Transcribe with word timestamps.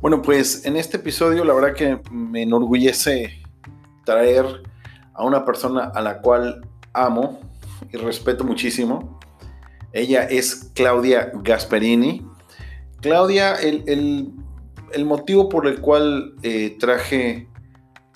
Bueno, 0.00 0.22
pues 0.22 0.64
en 0.64 0.76
este 0.76 0.96
episodio 0.96 1.44
la 1.44 1.54
verdad 1.54 1.74
que 1.74 2.00
me 2.10 2.42
enorgullece 2.42 3.42
traer 4.04 4.44
a 5.14 5.24
una 5.24 5.44
persona 5.44 5.84
a 5.94 6.00
la 6.00 6.20
cual 6.20 6.66
amo 6.94 7.38
y 7.92 7.96
respeto 7.96 8.42
muchísimo. 8.42 9.20
Ella 9.92 10.24
es 10.24 10.72
Claudia 10.74 11.30
Gasperini. 11.32 12.26
Claudia, 13.00 13.54
el, 13.54 14.32
motivo 15.04 15.48
por 15.48 15.66
el 15.66 15.80
cual 15.80 16.34
eh, 16.42 16.76
traje 16.78 17.48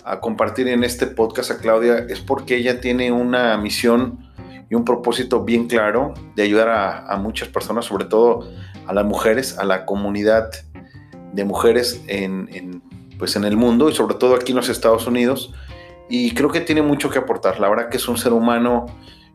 a 0.03 0.19
compartir 0.19 0.67
en 0.67 0.83
este 0.83 1.07
podcast 1.07 1.51
a 1.51 1.57
Claudia 1.57 2.05
es 2.09 2.19
porque 2.19 2.57
ella 2.57 2.79
tiene 2.79 3.11
una 3.11 3.57
misión 3.57 4.19
y 4.69 4.75
un 4.75 4.85
propósito 4.85 5.43
bien 5.43 5.67
claro 5.67 6.13
de 6.35 6.43
ayudar 6.43 6.69
a, 6.69 7.07
a 7.07 7.17
muchas 7.17 7.49
personas, 7.49 7.85
sobre 7.85 8.05
todo 8.05 8.47
a 8.87 8.93
las 8.93 9.05
mujeres, 9.05 9.57
a 9.57 9.63
la 9.63 9.85
comunidad 9.85 10.51
de 11.35 11.43
mujeres 11.43 12.01
en, 12.07 12.81
pues 13.19 13.35
en 13.35 13.43
el 13.43 13.57
mundo 13.57 13.89
y 13.89 13.93
sobre 13.93 14.15
todo 14.15 14.35
aquí 14.35 14.53
en 14.53 14.57
los 14.57 14.69
Estados 14.69 15.05
Unidos. 15.05 15.53
Y 16.09 16.33
creo 16.33 16.49
que 16.51 16.61
tiene 16.61 16.81
mucho 16.81 17.09
que 17.09 17.19
aportar. 17.19 17.59
La 17.59 17.69
verdad 17.69 17.89
que 17.89 17.97
es 17.97 18.07
un 18.07 18.17
ser 18.17 18.31
humano 18.33 18.85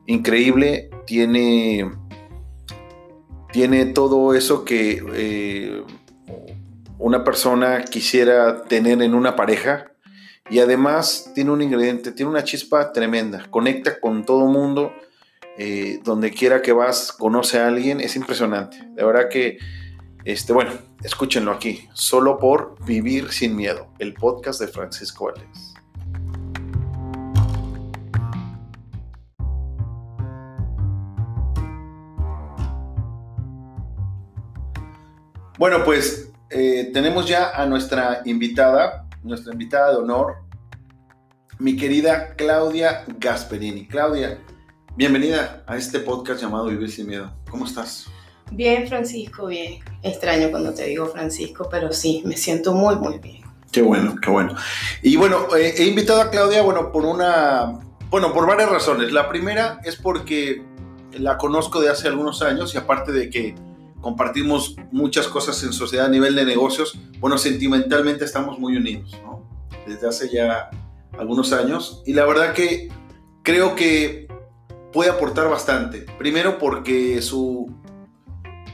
increíble, 0.06 0.90
tiene, 1.06 1.90
tiene 3.52 3.86
todo 3.86 4.34
eso 4.34 4.64
que 4.64 5.02
eh, 5.14 5.82
una 7.00 7.24
persona 7.24 7.82
quisiera 7.84 8.62
tener 8.64 9.02
en 9.02 9.14
una 9.14 9.34
pareja. 9.34 9.86
Y 10.50 10.58
además 10.58 11.30
tiene 11.34 11.50
un 11.50 11.62
ingrediente, 11.62 12.12
tiene 12.12 12.30
una 12.30 12.44
chispa 12.44 12.92
tremenda, 12.92 13.46
conecta 13.50 14.00
con 14.00 14.24
todo 14.24 14.46
mundo, 14.46 14.92
eh, 15.56 16.00
donde 16.04 16.30
quiera 16.32 16.60
que 16.60 16.72
vas, 16.72 17.12
conoce 17.12 17.58
a 17.58 17.68
alguien, 17.68 18.00
es 18.00 18.16
impresionante. 18.16 18.78
La 18.96 19.06
verdad 19.06 19.28
que 19.30 19.58
este, 20.24 20.52
bueno, 20.52 20.72
escúchenlo 21.02 21.52
aquí, 21.52 21.88
solo 21.94 22.36
por 22.38 22.74
Vivir 22.84 23.32
sin 23.32 23.56
Miedo, 23.56 23.92
el 23.98 24.12
podcast 24.14 24.60
de 24.60 24.68
Francisco 24.68 25.30
Alex. 25.30 25.74
Bueno, 35.58 35.84
pues 35.84 36.29
eh, 36.50 36.90
tenemos 36.92 37.28
ya 37.28 37.50
a 37.50 37.64
nuestra 37.66 38.22
invitada, 38.24 39.06
nuestra 39.22 39.52
invitada 39.52 39.92
de 39.92 39.98
honor, 39.98 40.38
mi 41.58 41.76
querida 41.76 42.34
Claudia 42.34 43.04
Gasperini. 43.18 43.86
Claudia, 43.86 44.38
bienvenida 44.96 45.62
a 45.66 45.76
este 45.76 46.00
podcast 46.00 46.42
llamado 46.42 46.66
Vivir 46.66 46.90
sin 46.90 47.06
Miedo. 47.06 47.32
¿Cómo 47.48 47.66
estás? 47.66 48.06
Bien, 48.50 48.88
Francisco, 48.88 49.46
bien. 49.46 49.80
Extraño 50.02 50.50
cuando 50.50 50.74
te 50.74 50.86
digo 50.86 51.06
Francisco, 51.06 51.68
pero 51.70 51.92
sí, 51.92 52.22
me 52.26 52.36
siento 52.36 52.74
muy, 52.74 52.96
muy 52.96 53.18
bien. 53.18 53.42
Qué 53.70 53.82
bueno, 53.82 54.16
qué 54.20 54.30
bueno. 54.30 54.56
Y 55.02 55.16
bueno, 55.16 55.54
eh, 55.56 55.74
he 55.76 55.84
invitado 55.84 56.20
a 56.20 56.30
Claudia, 56.30 56.62
bueno, 56.62 56.90
por 56.90 57.04
una, 57.04 57.78
bueno, 58.08 58.32
por 58.32 58.48
varias 58.48 58.70
razones. 58.70 59.12
La 59.12 59.28
primera 59.28 59.78
es 59.84 59.94
porque 59.94 60.64
la 61.12 61.38
conozco 61.38 61.80
de 61.80 61.90
hace 61.90 62.08
algunos 62.08 62.42
años 62.42 62.74
y 62.74 62.78
aparte 62.78 63.12
de 63.12 63.30
que 63.30 63.54
compartimos 64.00 64.76
muchas 64.90 65.28
cosas 65.28 65.62
en 65.62 65.72
sociedad 65.72 66.06
a 66.06 66.10
nivel 66.10 66.34
de 66.34 66.44
negocios, 66.44 66.98
bueno, 67.18 67.38
sentimentalmente 67.38 68.24
estamos 68.24 68.58
muy 68.58 68.76
unidos, 68.76 69.18
¿no? 69.22 69.48
Desde 69.86 70.08
hace 70.08 70.28
ya 70.30 70.70
algunos 71.18 71.52
años. 71.52 72.02
Y 72.06 72.12
la 72.12 72.26
verdad 72.26 72.54
que 72.54 72.88
creo 73.42 73.74
que 73.74 74.28
puede 74.92 75.10
aportar 75.10 75.48
bastante. 75.48 76.06
Primero 76.18 76.58
porque 76.58 77.20
su 77.22 77.72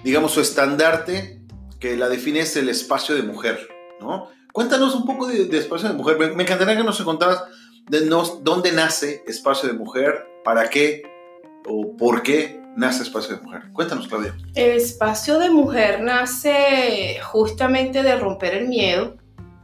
digamos, 0.06 0.30
su 0.30 0.40
estandarte 0.40 1.40
que 1.80 1.96
la 1.96 2.08
define 2.08 2.38
es 2.38 2.56
el 2.56 2.68
espacio 2.68 3.16
de 3.16 3.22
mujer, 3.22 3.68
¿no? 4.00 4.28
Cuéntanos 4.52 4.94
un 4.94 5.04
poco 5.04 5.26
de, 5.26 5.48
espacio 5.58 5.88
de 5.88 5.94
mujer. 5.94 6.16
Me, 6.16 6.44
encantaría 6.44 6.76
que 6.76 6.84
nos 6.84 7.02
contaras 7.02 7.42
de 7.90 8.08
dónde 8.42 8.70
nace 8.70 9.24
espacio 9.26 9.68
de 9.68 9.74
mujer, 9.74 10.24
para 10.44 10.70
qué 10.70 11.02
o 11.66 11.96
por 11.96 12.22
qué 12.22 12.62
nace 12.76 13.02
espacio 13.02 13.36
de 13.36 13.42
mujer. 13.42 13.62
Cuéntanos, 13.72 14.06
Claudia. 14.06 14.36
El 14.54 14.72
espacio 14.72 15.38
de 15.38 15.50
mujer 15.50 16.02
nace 16.02 17.18
justamente 17.22 18.02
de 18.02 18.16
romper 18.16 18.54
el 18.54 18.68
miedo, 18.68 19.16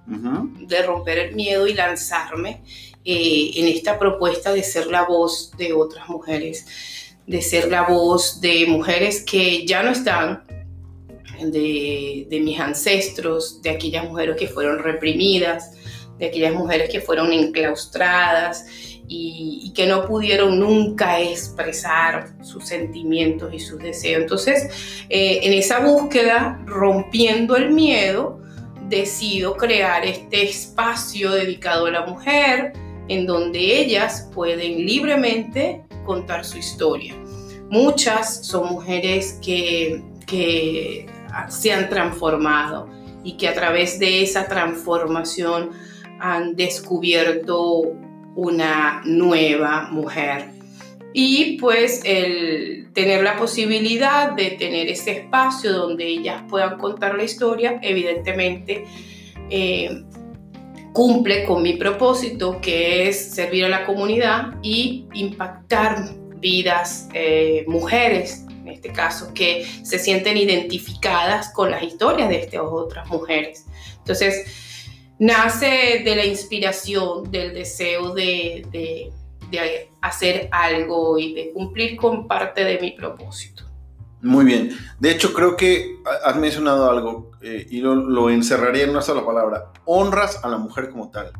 de 0.06 0.83
romper 0.83 1.19
el 1.19 1.34
miedo 1.34 1.67
y 1.67 1.75
lanzarme 1.75 2.62
eh, 3.05 3.53
en 3.55 3.69
esta 3.69 3.99
propuesta 3.99 4.53
de 4.53 4.62
ser 4.62 4.87
la 4.89 5.05
voz 5.05 5.53
de 5.56 5.72
otras 5.72 6.09
mujeres 6.09 6.67
de 7.27 7.41
ser 7.41 7.71
la 7.71 7.83
voz 7.83 8.41
de 8.41 8.67
mujeres 8.67 9.22
que 9.25 9.67
ya 9.67 9.83
no 9.83 9.91
están, 9.91 10.45
de, 11.41 12.27
mis 12.43 12.61
ancestros, 12.61 13.62
de 13.62 13.71
aquellas 13.71 14.05
mujeres 14.05 14.37
que 14.37 14.49
fueron 14.49 14.78
reprimidas, 14.78 15.72
de 16.19 16.27
aquellas 16.27 16.55
mujeres 16.55 16.91
que 16.91 17.01
fueron 17.01 17.33
enclaustradas 17.33 18.67
y, 19.09 19.73
que 19.75 19.87
no 19.87 20.07
pudieron 20.07 20.59
nunca 20.59 21.21
expresar 21.21 22.35
sus 22.43 22.67
sentimientos 22.67 23.53
y 23.55 23.59
sus 23.59 23.79
deseos. 23.79 24.23
Entonces, 24.23 25.05
eh, 25.09 25.41
en 25.43 25.53
esa 25.55 25.81
búsqueda, 25.81 26.61
rompiendo 26.67 27.57
el 27.57 27.71
miedo, 27.71 28.41
decido 28.89 29.57
crear 29.57 30.05
este 30.05 30.43
espacio 30.43 31.31
dedicado 31.33 31.87
a 31.87 31.91
la 31.91 32.07
mujer, 32.07 32.75
en 33.09 33.27
donde 33.27 33.81
ellas 33.81 34.29
pueden 34.35 34.85
libremente 34.85 35.84
contar 36.05 36.45
su 36.45 36.59
historia. 36.59 37.15
Muchas 37.71 38.47
son 38.47 38.69
mujeres 38.69 39.39
que, 39.43 40.03
que 40.27 41.07
se 41.49 41.73
han 41.73 41.89
transformado 41.89 42.89
y 43.25 43.37
que 43.37 43.49
a 43.49 43.55
través 43.55 43.99
de 43.99 44.23
esa 44.23 44.47
transformación 44.47 45.71
han 46.21 46.55
descubierto 46.55 47.95
una 48.34 49.03
nueva 49.04 49.88
mujer. 49.91 50.50
Y 51.15 51.59
pues 51.59 52.00
el 52.04 52.88
tener 52.94 53.22
la 53.22 53.37
posibilidad 53.37 54.32
de 54.32 54.53
tener 54.53 54.88
ese 54.88 55.12
espacio 55.12 55.72
donde 55.72 56.06
ellas 56.06 56.42
puedan 56.48 56.78
contar 56.78 57.16
la 57.16 57.25
historia, 57.25 57.78
evidentemente 57.82 58.84
eh, 59.50 60.04
cumple 60.92 61.44
con 61.44 61.62
mi 61.62 61.75
propósito, 61.75 62.60
que 62.60 63.09
es 63.09 63.34
servir 63.34 63.65
a 63.65 63.69
la 63.69 63.87
comunidad 63.87 64.54
y 64.62 65.06
impactar 65.15 66.15
vidas, 66.38 67.09
eh, 67.15 67.65
mujeres, 67.66 68.44
en 68.48 68.69
este 68.69 68.92
caso, 68.92 69.32
que 69.34 69.66
se 69.82 69.98
sienten 69.98 70.37
identificadas 70.37 71.53
con 71.53 71.71
las 71.71 71.82
historias 71.82 72.28
de 72.28 72.41
estas 72.41 72.62
otras 72.62 73.09
mujeres. 73.09 73.66
Entonces, 73.98 74.72
nace 75.22 76.03
de 76.05 76.16
la 76.16 76.25
inspiración, 76.25 77.31
del 77.31 77.55
deseo 77.55 78.12
de, 78.12 78.66
de 79.50 79.91
hacer 80.00 80.49
algo 80.50 81.16
y 81.16 81.33
de 81.33 81.53
cumplir 81.53 81.97
con 81.97 82.27
parte 82.27 82.65
de 82.65 82.81
mi 82.81 82.91
propósito. 82.91 83.65
Muy 84.21 84.44
bien. 84.44 84.77
De 84.99 85.10
hecho, 85.10 85.33
creo 85.33 85.56
que 85.56 85.97
has 86.25 86.37
mencionado 86.37 86.91
algo 86.91 87.31
eh, 87.41 87.66
y 87.71 87.81
lo, 87.81 88.31
encerraría 88.31 88.84
en 88.84 88.91
una 88.91 89.03
sola 89.03 89.25
palabra. 89.25 89.72
Honras 89.84 90.41
a 90.43 90.49
la 90.49 90.59
mujer 90.59 90.91
como 90.91 91.10
tal. 91.10 91.33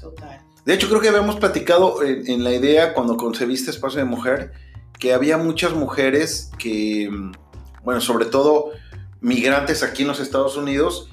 Total. 0.00 0.40
De 0.64 0.74
hecho, 0.74 0.88
creo 0.88 1.00
que 1.00 1.08
habíamos 1.08 1.36
platicado 1.36 2.02
en, 2.02 2.44
la 2.44 2.52
idea 2.52 2.94
cuando 2.94 3.16
concebiste 3.16 3.70
Espacio 3.70 3.98
de 3.98 4.04
Mujer 4.04 4.52
que 4.98 5.12
había 5.12 5.36
muchas 5.36 5.74
mujeres 5.74 6.50
que, 6.58 7.10
bueno, 7.84 8.00
sobre 8.00 8.24
todo 8.24 8.70
migrantes 9.20 9.82
aquí 9.82 10.02
en 10.02 10.08
los 10.08 10.20
Estados 10.20 10.56
Unidos, 10.56 11.10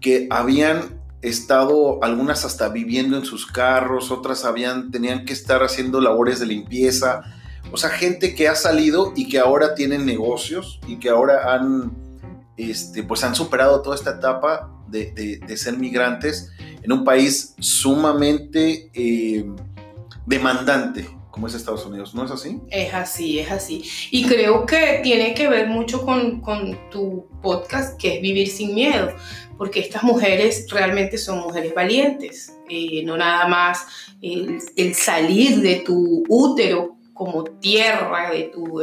que 0.00 0.26
habían 0.30 1.00
estado 1.22 2.02
algunas 2.02 2.44
hasta 2.44 2.68
viviendo 2.68 3.16
en 3.16 3.24
sus 3.24 3.46
carros, 3.46 4.10
otras 4.10 4.44
habían 4.44 4.90
tenían 4.90 5.24
que 5.24 5.32
estar 5.32 5.62
haciendo 5.62 6.00
labores 6.00 6.40
de 6.40 6.46
limpieza, 6.46 7.22
o 7.72 7.76
sea, 7.76 7.90
gente 7.90 8.34
que 8.34 8.48
ha 8.48 8.54
salido 8.54 9.12
y 9.16 9.28
que 9.28 9.38
ahora 9.38 9.74
tienen 9.74 10.06
negocios 10.06 10.80
y 10.86 10.96
que 10.96 11.08
ahora 11.08 11.54
han, 11.54 11.92
este, 12.56 13.02
pues 13.02 13.24
han 13.24 13.34
superado 13.34 13.82
toda 13.82 13.96
esta 13.96 14.12
etapa 14.12 14.70
de, 14.88 15.42
ser 15.56 15.76
migrantes 15.78 16.52
en 16.82 16.92
un 16.92 17.04
país 17.04 17.54
sumamente 17.58 18.90
eh, 18.94 19.44
demandante 20.26 21.15
como 21.36 21.48
es 21.48 21.54
Estados 21.54 21.84
Unidos, 21.84 22.14
¿no 22.14 22.24
es 22.24 22.30
así? 22.30 22.62
Es 22.70 22.94
así, 22.94 23.38
es 23.38 23.50
así. 23.50 23.84
Y 24.10 24.24
creo 24.24 24.64
que 24.64 25.00
tiene 25.02 25.34
que 25.34 25.50
ver 25.50 25.68
mucho 25.68 26.02
con, 26.02 26.40
tu 26.90 27.28
podcast, 27.42 28.00
que 28.00 28.14
es 28.14 28.22
Vivir 28.22 28.48
sin 28.48 28.74
Miedo, 28.74 29.12
porque 29.58 29.80
estas 29.80 30.02
mujeres 30.02 30.66
realmente 30.70 31.18
son 31.18 31.40
mujeres 31.40 31.74
valientes, 31.74 32.54
eh, 32.70 33.02
no 33.04 33.18
nada 33.18 33.46
más 33.48 33.86
el, 34.22 34.60
el, 34.76 34.94
salir 34.94 35.60
de 35.60 35.80
tu 35.80 36.24
útero 36.26 36.96
como 37.12 37.44
tierra 37.44 38.30
de 38.30 38.44
tu 38.44 38.80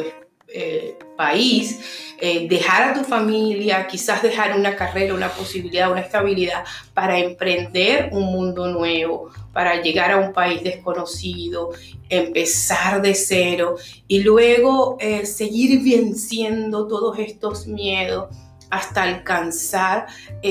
eh, 0.56 0.96
país, 1.18 1.80
eh, 2.20 2.48
dejar 2.48 2.84
a 2.84 2.94
tu 2.94 3.04
familia, 3.04 3.88
quizás 3.88 4.22
dejar 4.22 4.56
una 4.56 4.76
carrera, 4.76 5.16
una 5.16 5.30
posibilidad, 5.30 5.92
una 5.92 6.02
estabilidad 6.02 6.64
para 6.94 7.18
emprender 7.18 8.10
un 8.12 8.26
mundo 8.26 8.68
nuevo, 8.68 9.32
para 9.54 9.82
llegar 9.82 10.12
a 10.12 10.18
un 10.18 10.34
país 10.34 10.64
desconocido, 10.64 11.72
empezar 12.10 13.02
de 13.02 13.14
cero 13.14 13.76
y 14.08 14.22
luego 14.22 14.98
eh, 15.00 15.26
seguir 15.26 15.82
venciendo 15.84 16.88
todos 16.88 17.20
estos 17.20 17.68
miedos 17.68 18.36
hasta 18.70 19.04
alcanzar 19.04 20.08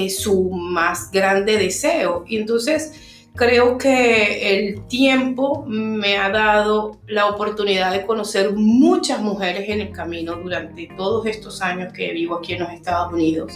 su 0.08 0.50
más 0.50 1.10
grande 1.10 1.58
deseo. 1.58 2.24
Y 2.28 2.36
entonces, 2.36 2.92
creo 3.34 3.78
que 3.78 4.58
el 4.58 4.86
tiempo 4.86 5.64
me 5.66 6.16
ha 6.16 6.30
dado 6.30 6.98
la 7.06 7.26
oportunidad 7.26 7.92
de 7.92 8.04
conocer 8.06 8.52
muchas 8.52 9.20
mujeres 9.20 9.68
en 9.68 9.80
el 9.80 9.92
camino 9.92 10.36
durante 10.36 10.88
todos 10.96 11.26
estos 11.26 11.62
años 11.62 11.92
que 11.92 12.12
vivo 12.12 12.36
aquí 12.36 12.54
en 12.54 12.60
los 12.60 12.70
Estados 12.70 13.12
Unidos 13.12 13.52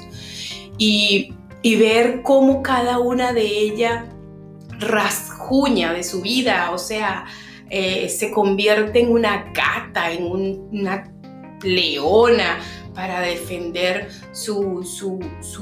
y, 0.78 1.32
ver 1.78 2.22
cómo 2.22 2.62
cada 2.62 3.00
una 3.00 3.32
de 3.32 3.42
ellas 3.44 4.04
rasguña 4.78 5.92
de 5.92 6.02
su 6.02 6.22
vida, 6.22 6.70
o 6.72 6.78
sea, 6.78 7.26
eh, 7.70 8.08
se 8.08 8.30
convierte 8.30 9.00
en 9.00 9.10
una 9.10 9.52
gata, 9.52 10.10
en 10.10 10.24
una 10.24 11.12
leona, 11.62 12.58
para 12.96 13.20
defender 13.20 14.08
su, 14.32 15.20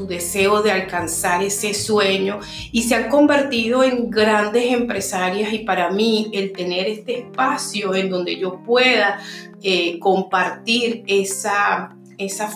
deseo 0.09 0.63
de 0.63 0.71
alcanzar 0.71 1.43
ese 1.43 1.75
sueño. 1.75 2.39
Y 2.71 2.83
se 2.85 2.95
han 2.95 3.11
convertido 3.11 3.83
en 3.83 4.09
grandes 4.09 4.73
empresarias 4.73 5.53
y 5.53 5.59
para 5.59 5.91
mí 5.91 6.31
el 6.33 6.53
tener 6.53 6.87
este 6.87 7.19
espacio 7.19 7.95
en 7.95 8.09
donde 8.09 8.39
yo 8.39 8.63
pueda 8.63 9.19
eh, 9.63 9.99
compartir 9.99 11.03
esa, 11.09 11.97
esa, 12.19 12.49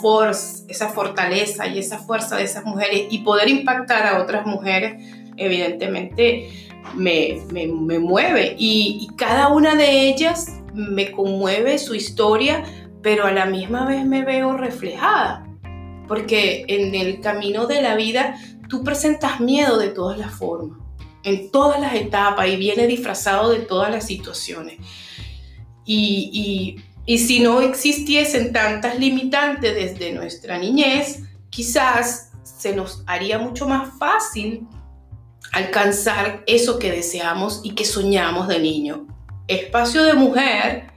esa 0.69 0.89
fortaleza 0.91 1.67
y 1.67 1.79
esa 1.81 1.99
fuerza 1.99 2.37
de 2.37 2.45
esas 2.45 2.65
mujeres 2.65 3.09
y 3.11 3.19
poder 3.19 3.49
impactar 3.49 4.07
a 4.07 4.23
otras 4.23 4.47
mujeres, 4.47 5.03
evidentemente 5.39 6.51
me, 6.95 7.41
mueve 7.99 8.57
y, 8.59 8.99
y 9.03 9.17
cada 9.17 9.49
una 9.49 9.75
de 9.75 10.09
ellas 10.09 10.61
me 10.75 11.11
conmueve 11.11 11.79
su 11.79 11.95
historia 11.95 12.65
pero 13.03 13.27
a 13.27 13.33
la 13.33 13.47
misma 13.47 13.87
vez 13.87 14.05
me 14.05 14.25
veo 14.25 14.57
reflejada, 14.57 15.47
porque 16.07 16.65
en 16.69 16.95
el 16.95 17.21
camino 17.21 17.67
de 17.67 17.83
la 17.83 17.95
vida 17.95 18.39
tú 18.69 18.83
presentas 18.83 19.41
miedo 19.41 19.79
de 19.79 19.89
todas 19.89 20.19
las 20.19 20.33
formas, 20.35 20.79
en 21.23 21.51
todas 21.51 21.81
las 21.81 21.95
etapas 21.95 22.49
y 22.49 22.57
viene 22.57 22.87
disfrazado 22.87 23.51
de 23.51 23.61
todas 23.61 23.91
las 23.91 24.07
situaciones. 24.07 24.79
Y, 25.85 26.77
y 27.07 27.19
si 27.19 27.41
no 27.41 27.63
existiesen 27.63 28.53
tantas 28.53 28.99
limitantes 28.99 29.75
desde 29.75 30.13
nuestra 30.13 30.59
niñez, 30.59 31.23
quizás 31.49 32.33
se 32.43 32.77
nos 32.77 33.05
haría 33.07 33.39
mucho 33.39 33.67
más 33.67 33.97
fácil 33.99 34.67
alcanzar 35.53 36.43
eso 36.47 36.79
que 36.79 36.91
deseamos 36.91 37.61
y 37.65 37.75
que 37.75 37.85
soñamos 37.85 38.49
de 38.49 38.59
niño. 38.59 39.07
Espacio 39.47 40.03
de 40.05 40.15
mujer 40.15 40.89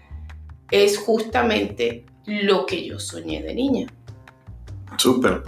es 0.69 0.97
justamente 0.97 2.05
lo 2.25 2.65
que 2.65 2.85
yo 2.85 2.99
soñé 2.99 3.41
de 3.41 3.53
niña. 3.53 3.87
Súper. 4.97 5.43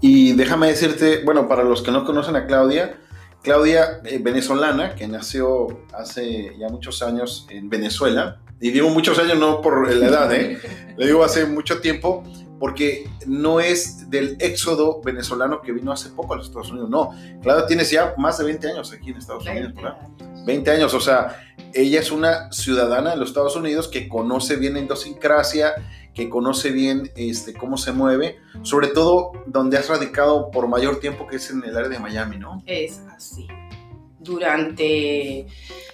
Y 0.00 0.32
déjame 0.32 0.68
decirte, 0.68 1.22
bueno, 1.24 1.48
para 1.48 1.64
los 1.64 1.82
que 1.82 1.90
no 1.90 2.04
conocen 2.04 2.36
a 2.36 2.46
Claudia, 2.46 2.98
Claudia, 3.42 4.00
eh, 4.04 4.18
venezolana, 4.20 4.94
que 4.94 5.08
nació 5.08 5.84
hace 5.92 6.54
ya 6.58 6.68
muchos 6.68 7.02
años 7.02 7.46
en 7.50 7.68
Venezuela, 7.68 8.40
y 8.60 8.70
digo 8.70 8.88
muchos 8.90 9.18
años 9.18 9.38
no 9.38 9.62
por 9.62 9.92
la 9.92 10.06
edad, 10.06 10.32
¿eh? 10.32 10.58
le 10.96 11.06
digo 11.06 11.24
hace 11.24 11.46
mucho 11.46 11.80
tiempo, 11.80 12.24
porque 12.58 13.08
no 13.26 13.60
es 13.60 14.10
del 14.10 14.36
éxodo 14.40 15.00
venezolano 15.02 15.62
que 15.62 15.72
vino 15.72 15.92
hace 15.92 16.10
poco 16.10 16.34
a 16.34 16.36
los 16.38 16.46
Estados 16.46 16.70
Unidos, 16.70 16.90
no. 16.90 17.14
Claudia 17.42 17.66
tiene 17.66 17.84
ya 17.84 18.14
más 18.16 18.38
de 18.38 18.44
20 18.44 18.68
años 18.68 18.92
aquí 18.92 19.10
en 19.10 19.16
Estados 19.16 19.46
Unidos, 19.46 19.74
¿verdad? 19.74 19.98
20 20.44 20.70
años, 20.70 20.94
o 20.94 21.00
sea, 21.00 21.46
ella 21.74 22.00
es 22.00 22.10
una 22.10 22.50
ciudadana 22.52 23.10
de 23.10 23.16
los 23.16 23.28
Estados 23.28 23.54
Unidos 23.56 23.88
que 23.88 24.08
conoce 24.08 24.56
bien 24.56 24.74
la 24.74 24.80
idiosincrasia, 24.80 25.74
que 26.14 26.28
conoce 26.28 26.70
bien 26.70 27.12
este, 27.16 27.52
cómo 27.52 27.76
se 27.76 27.92
mueve, 27.92 28.38
sobre 28.62 28.88
todo 28.88 29.32
donde 29.46 29.78
has 29.78 29.88
radicado 29.88 30.50
por 30.50 30.66
mayor 30.66 31.00
tiempo, 31.00 31.26
que 31.26 31.36
es 31.36 31.50
en 31.50 31.62
el 31.64 31.76
área 31.76 31.88
de 31.88 31.98
Miami, 31.98 32.38
¿no? 32.38 32.62
Es 32.66 33.00
así. 33.14 33.46
Durante, 34.18 35.46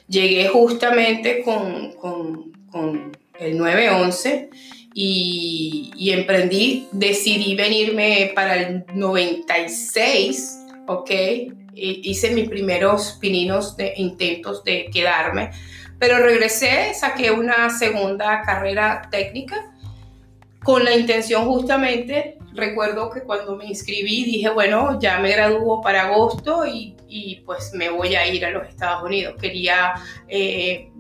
llegué 0.09 0.49
justamente 0.49 1.43
con, 1.43 1.93
con, 1.93 2.53
con 2.71 3.13
el 3.39 3.59
911 3.59 4.51
y, 4.94 6.11
emprendí, 6.12 6.87
decidí 6.93 7.56
venirme 7.56 8.32
para 8.35 8.56
el 8.56 8.85
96, 8.94 10.58
¿ok? 10.87 11.11
hice 11.76 12.31
mis 12.31 12.49
primeros 12.49 13.19
pininos 13.20 13.76
de 13.76 13.94
intentos 13.96 14.62
de 14.62 14.88
quedarme, 14.93 15.50
pero 15.99 16.19
regresé, 16.19 16.94
saqué 16.94 17.32
una 17.32 17.69
segunda 17.69 18.43
carrera 18.43 19.08
técnica 19.11 19.73
con 20.62 20.85
la 20.85 20.96
intención 20.96 21.44
justamente, 21.46 22.38
recuerdo 22.55 23.11
que 23.11 23.23
cuando 23.23 23.56
me 23.56 23.67
inscribí 23.67 24.25
dije, 24.25 24.49
bueno, 24.50 24.99
ya 25.00 25.19
me 25.19 25.31
gradúo 25.31 25.81
para 25.82 26.05
agosto 26.05 26.64
y, 26.64 26.96
y 27.08 27.43
pues 27.44 27.73
me 27.75 27.91
voy 27.91 28.14
a 28.14 28.26
ir 28.26 28.44
a 28.46 28.50
los 28.50 28.67
Estados 28.67 29.02
Unidos. 29.05 29.35
Quería 29.41 29.94
eh, 30.26 30.91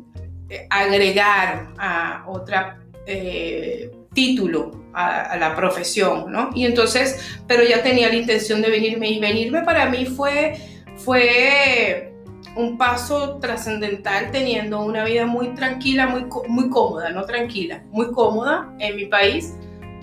agregar 0.70 1.72
a 1.78 2.24
otra... 2.28 2.83
Eh, 3.06 3.90
título 4.14 4.70
a, 4.94 5.36
la 5.36 5.54
profesión, 5.56 6.30
¿no? 6.30 6.50
Y 6.54 6.64
entonces, 6.64 7.36
pero 7.46 7.64
ya 7.64 7.82
tenía 7.82 8.08
la 8.08 8.14
intención 8.14 8.62
de 8.62 8.70
venirme 8.70 9.10
y 9.10 9.18
venirme 9.18 9.62
para 9.62 9.90
mí 9.90 10.06
fue, 10.06 10.54
fue 10.96 12.12
un 12.56 12.78
paso 12.78 13.38
trascendental 13.40 14.30
teniendo 14.30 14.80
una 14.82 15.04
vida 15.04 15.26
muy 15.26 15.48
tranquila, 15.54 16.06
muy, 16.06 16.26
muy 16.48 16.70
cómoda, 16.70 17.10
no 17.10 17.24
tranquila, 17.24 17.82
muy 17.90 18.12
cómoda 18.12 18.72
en 18.78 18.96
mi 18.96 19.06
país, 19.06 19.54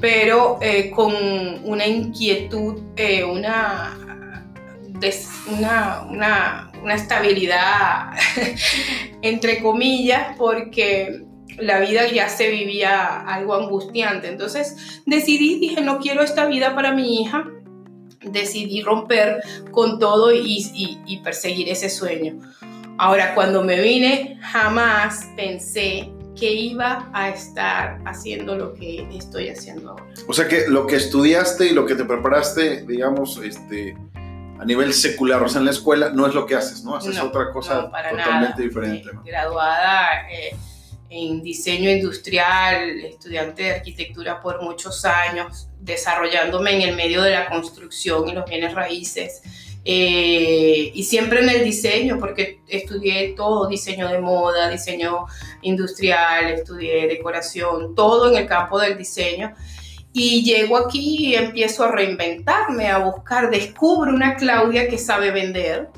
pero 0.01 0.59
eh, 0.61 0.91
con 0.91 1.13
una 1.63 1.87
inquietud, 1.87 2.81
eh, 2.97 3.23
una, 3.23 3.97
una, 5.47 6.01
una, 6.09 6.71
una 6.83 6.95
estabilidad, 6.95 8.11
entre 9.21 9.61
comillas, 9.61 10.35
porque 10.37 11.30
la 11.61 11.79
vida 11.79 12.07
ya 12.07 12.29
se 12.29 12.49
vivía 12.49 13.21
algo 13.21 13.55
angustiante. 13.55 14.27
Entonces 14.27 15.01
decidí, 15.05 15.59
dije, 15.59 15.81
no 15.81 15.99
quiero 15.99 16.21
esta 16.21 16.45
vida 16.45 16.75
para 16.75 16.93
mi 16.93 17.21
hija. 17.21 17.47
Decidí 18.21 18.81
romper 18.81 19.41
con 19.71 19.97
todo 19.99 20.31
y, 20.33 21.21
perseguir 21.23 21.69
ese 21.69 21.89
sueño. 21.89 22.39
Ahora, 22.97 23.33
cuando 23.33 23.63
me 23.63 23.81
vine, 23.81 24.37
jamás 24.41 25.27
pensé 25.35 26.11
que 26.39 26.53
iba 26.53 27.09
a 27.13 27.29
estar 27.29 27.99
haciendo 28.05 28.55
lo 28.55 28.73
que 28.73 29.07
estoy 29.15 29.49
haciendo 29.49 29.91
ahora. 29.91 30.05
O 30.27 30.33
sea 30.33 30.47
que 30.47 30.67
lo 30.67 30.85
que 30.85 30.97
estudiaste 30.97 31.67
y 31.67 31.73
lo 31.73 31.85
que 31.85 31.95
te 31.95 32.05
preparaste, 32.05 32.83
digamos, 32.83 33.37
este, 33.43 33.97
a 34.59 34.65
nivel 34.65 34.93
secular, 34.93 35.41
o 35.41 35.49
sea, 35.49 35.59
en 35.59 35.65
la 35.65 35.71
escuela, 35.71 36.11
no 36.11 36.27
es 36.27 36.35
lo 36.35 36.45
que 36.45 36.55
haces, 36.55 36.83
¿no? 36.83 36.95
Haces 36.95 37.19
otra 37.19 37.51
cosa 37.51 37.89
totalmente 37.89 38.61
diferente. 38.61 39.09
Graduada. 39.25 40.29
Eh, 40.31 40.55
en 41.13 41.43
diseño 41.43 41.91
industrial, 41.91 42.89
estudiante 43.01 43.63
de 43.63 43.71
arquitectura 43.71 44.39
por 44.39 44.63
muchos 44.63 45.03
años, 45.03 45.67
desarrollándome 45.81 46.71
en 46.71 46.81
el 46.89 46.95
medio 46.95 47.21
de 47.21 47.31
la 47.31 47.49
construcción 47.49 48.29
y 48.29 48.31
los 48.31 48.45
bienes 48.45 48.73
raíces. 48.73 49.41
Eh, 49.83 50.91
y 50.93 51.03
siempre 51.03 51.41
en 51.41 51.49
el 51.49 51.65
diseño, 51.65 52.17
porque 52.17 52.61
estudié 52.69 53.33
todo, 53.35 53.67
diseño 53.67 54.07
de 54.07 54.19
moda, 54.19 54.69
diseño 54.69 55.25
industrial, 55.63 56.45
estudié 56.45 57.07
decoración, 57.07 57.93
todo 57.93 58.31
en 58.31 58.37
el 58.37 58.47
campo 58.47 58.79
del 58.79 58.97
diseño. 58.97 59.53
Y 60.13 60.43
llego 60.45 60.77
aquí 60.77 61.27
y 61.27 61.35
empiezo 61.35 61.83
a 61.83 61.91
reinventarme, 61.91 62.87
a 62.87 62.99
buscar, 62.99 63.49
descubro 63.49 64.13
una 64.13 64.37
Claudia 64.37 64.87
que 64.87 64.97
sabe 64.97 65.31
vender, 65.31 65.89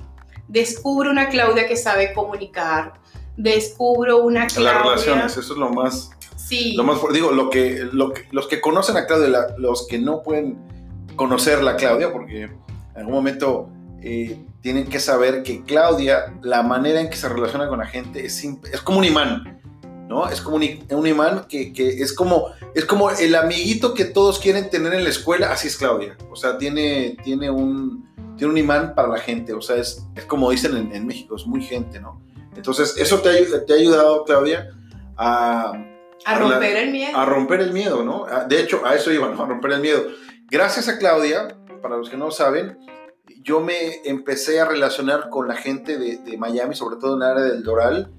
descubro 0.48 1.12
una 1.12 1.30
Claudia 1.30 1.68
que 1.68 1.76
sabe 1.76 2.14
comunicar, 2.14 3.03
descubro 3.38 4.24
una 4.24 4.48
Claudia. 4.48 4.74
Las 4.74 4.84
relaciones, 4.84 5.38
eso 5.38 5.54
es 5.54 5.60
lo 5.60 5.70
más. 5.70 6.12
Sí. 6.36 6.74
Lo 6.76 6.84
más 6.84 7.00
digo, 7.14 7.32
lo 7.32 7.50
que, 7.50 7.88
lo 7.92 8.14
los 8.32 8.48
que 8.48 8.60
conocen 8.62 8.98
a 8.98 9.06
Claudia, 9.06 9.48
los 9.58 9.88
que 9.88 9.98
no 9.98 10.22
pueden 10.22 10.58
conocer 11.16 11.64
la 11.64 11.76
Claudia, 11.76 12.12
porque 12.12 12.44
en 12.44 12.52
algún 12.96 13.14
momento 13.14 13.70
eh, 14.02 14.46
tienen 14.62 14.88
que 14.88 15.00
saber 15.00 15.44
que 15.44 15.64
Claudia, 15.64 16.34
la 16.42 16.64
manera 16.64 17.00
en 17.00 17.10
que 17.10 17.16
se 17.16 17.30
relaciona 17.30 17.68
con 17.68 17.80
la 17.80 17.86
gente 17.86 18.26
es, 18.26 18.44
es 18.72 18.82
como 18.82 19.00
un 19.00 19.06
imán. 19.06 19.62
¿no? 20.08 20.30
Es 20.30 20.42
como 20.42 20.58
un, 20.58 21.08
imán 21.08 21.46
que, 21.48 21.74
que, 21.74 21.88
es, 21.88 22.14
como, 22.14 22.48
es 22.76 22.86
como 22.86 23.10
el 23.10 23.36
amiguito 23.36 23.94
que 23.94 24.06
todos 24.06 24.38
quieren 24.38 24.70
tener 24.70 24.94
en 24.94 25.04
la 25.04 25.10
escuela, 25.10 25.52
así 25.52 25.68
es 25.68 25.78
Claudia. 25.78 26.18
O 26.30 26.36
sea, 26.36 26.58
tiene, 26.58 27.18
tiene, 27.24 27.50
un, 27.50 28.08
tiene 28.38 28.52
un 28.52 28.58
imán 28.58 28.94
para 28.96 29.08
la 29.08 29.18
gente, 29.18 29.54
o 29.54 29.62
sea, 29.62 29.78
es, 29.78 30.06
es 30.16 30.26
como 30.26 30.52
dicen 30.52 30.76
en, 30.78 30.94
en 30.94 31.08
México, 31.08 31.36
es 31.36 31.48
muy 31.48 31.64
gente, 31.64 32.00
¿no? 32.00 32.22
Entonces, 32.56 32.96
eso 32.98 33.20
te 33.20 33.30
ha, 33.30 33.66
te 33.66 33.74
ha 33.74 33.76
ayudado, 33.76 34.24
Claudia, 34.24 34.70
a, 35.18 35.74
A 36.26 36.40
romper 36.40 36.78
el 36.78 36.92
miedo. 36.92 37.18
A 37.18 37.26
romper 37.26 37.62
el 37.62 37.74
miedo, 37.74 38.04
¿no? 38.04 38.26
De 38.48 38.62
hecho, 38.62 38.86
a 38.86 38.96
eso 38.96 39.12
iba, 39.12 39.30
¿no? 39.30 39.44
A 39.44 39.46
romper 39.46 39.72
el 39.72 39.82
miedo. 39.82 40.06
Gracias 40.50 40.88
a 40.88 40.98
Claudia, 40.98 41.58
para 41.82 41.98
los 41.98 42.10
que 42.10 42.18
no 42.18 42.32
saben, 42.32 42.78
yo 43.44 43.60
me 43.60 44.02
empecé 44.06 44.60
a 44.60 44.66
relacionar 44.66 45.30
con 45.30 45.48
la 45.48 45.56
gente 45.56 45.98
de, 45.98 46.18
de 46.18 46.38
Miami, 46.38 46.76
sobre 46.76 46.98
todo 46.98 47.16
en 47.16 47.24
el 47.24 47.28
área 47.28 47.44
del 47.44 47.64
Doral, 47.64 48.12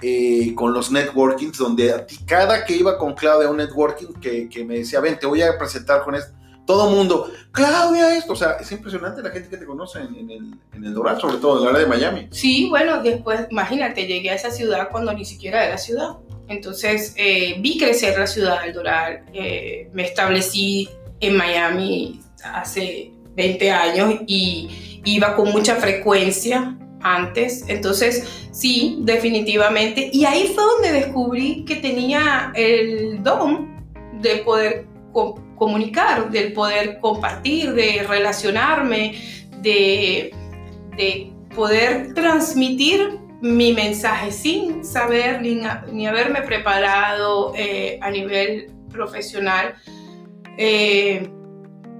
eh, 0.00 0.54
con 0.54 0.72
los 0.72 0.92
networkings, 0.92 1.58
donde 1.58 2.06
cada 2.24 2.64
que 2.64 2.76
iba 2.76 2.96
con 2.98 3.14
Claudia 3.14 3.48
a 3.48 3.50
un 3.50 3.56
networking, 3.56 4.14
que, 4.20 4.48
que 4.48 4.64
me 4.64 4.78
decía, 4.78 5.00
ven, 5.00 5.18
te 5.18 5.26
voy 5.26 5.42
a 5.42 5.58
presentar 5.58 6.04
con 6.04 6.14
esto, 6.14 6.37
todo 6.68 6.90
mundo, 6.90 7.32
Claudia, 7.50 8.14
esto, 8.14 8.34
o 8.34 8.36
sea, 8.36 8.58
es 8.60 8.70
impresionante 8.70 9.22
la 9.22 9.30
gente 9.30 9.48
que 9.48 9.56
te 9.56 9.64
conoce 9.64 10.00
en, 10.00 10.30
el, 10.30 10.54
en 10.74 10.84
el 10.84 10.92
Doral, 10.92 11.18
sobre 11.18 11.38
todo 11.38 11.56
en 11.56 11.62
el 11.62 11.68
área 11.74 11.80
de 11.80 11.86
Miami. 11.86 12.28
Sí, 12.30 12.68
bueno, 12.68 13.02
después, 13.02 13.46
imagínate, 13.48 14.06
llegué 14.06 14.28
a 14.28 14.34
esa 14.34 14.50
ciudad 14.50 14.90
cuando 14.90 15.14
ni 15.14 15.24
siquiera 15.24 15.64
era 15.64 15.78
ciudad. 15.78 16.18
Entonces 16.46 17.14
eh, 17.16 17.56
vi 17.60 17.78
crecer 17.78 18.18
la 18.18 18.26
ciudad 18.26 18.60
del 18.62 18.74
Doral, 18.74 19.24
eh, 19.32 19.88
me 19.94 20.04
establecí 20.04 20.90
en 21.20 21.38
Miami 21.38 22.20
hace 22.44 23.12
20 23.34 23.70
años 23.70 24.14
y 24.26 25.00
iba 25.06 25.36
con 25.36 25.50
mucha 25.50 25.76
frecuencia 25.76 26.76
antes. 27.00 27.64
Entonces, 27.68 28.28
sí, 28.52 28.98
definitivamente. 29.00 30.10
Y 30.12 30.26
ahí 30.26 30.52
fue 30.54 30.64
donde 30.64 30.92
descubrí 30.92 31.64
que 31.64 31.76
tenía 31.76 32.52
el 32.54 33.22
don 33.22 33.86
de 34.20 34.36
poder 34.44 34.86
comunicar, 35.58 36.30
del 36.30 36.52
poder 36.52 36.98
compartir, 37.00 37.74
de 37.74 38.04
relacionarme, 38.08 39.14
de, 39.60 40.32
de 40.96 41.32
poder 41.54 42.14
transmitir 42.14 43.18
mi 43.40 43.72
mensaje 43.72 44.32
sin 44.32 44.84
saber 44.84 45.40
ni, 45.42 45.60
ni 45.92 46.06
haberme 46.06 46.42
preparado 46.42 47.52
eh, 47.56 47.98
a 48.02 48.10
nivel 48.10 48.72
profesional. 48.90 49.74
Eh, 50.56 51.30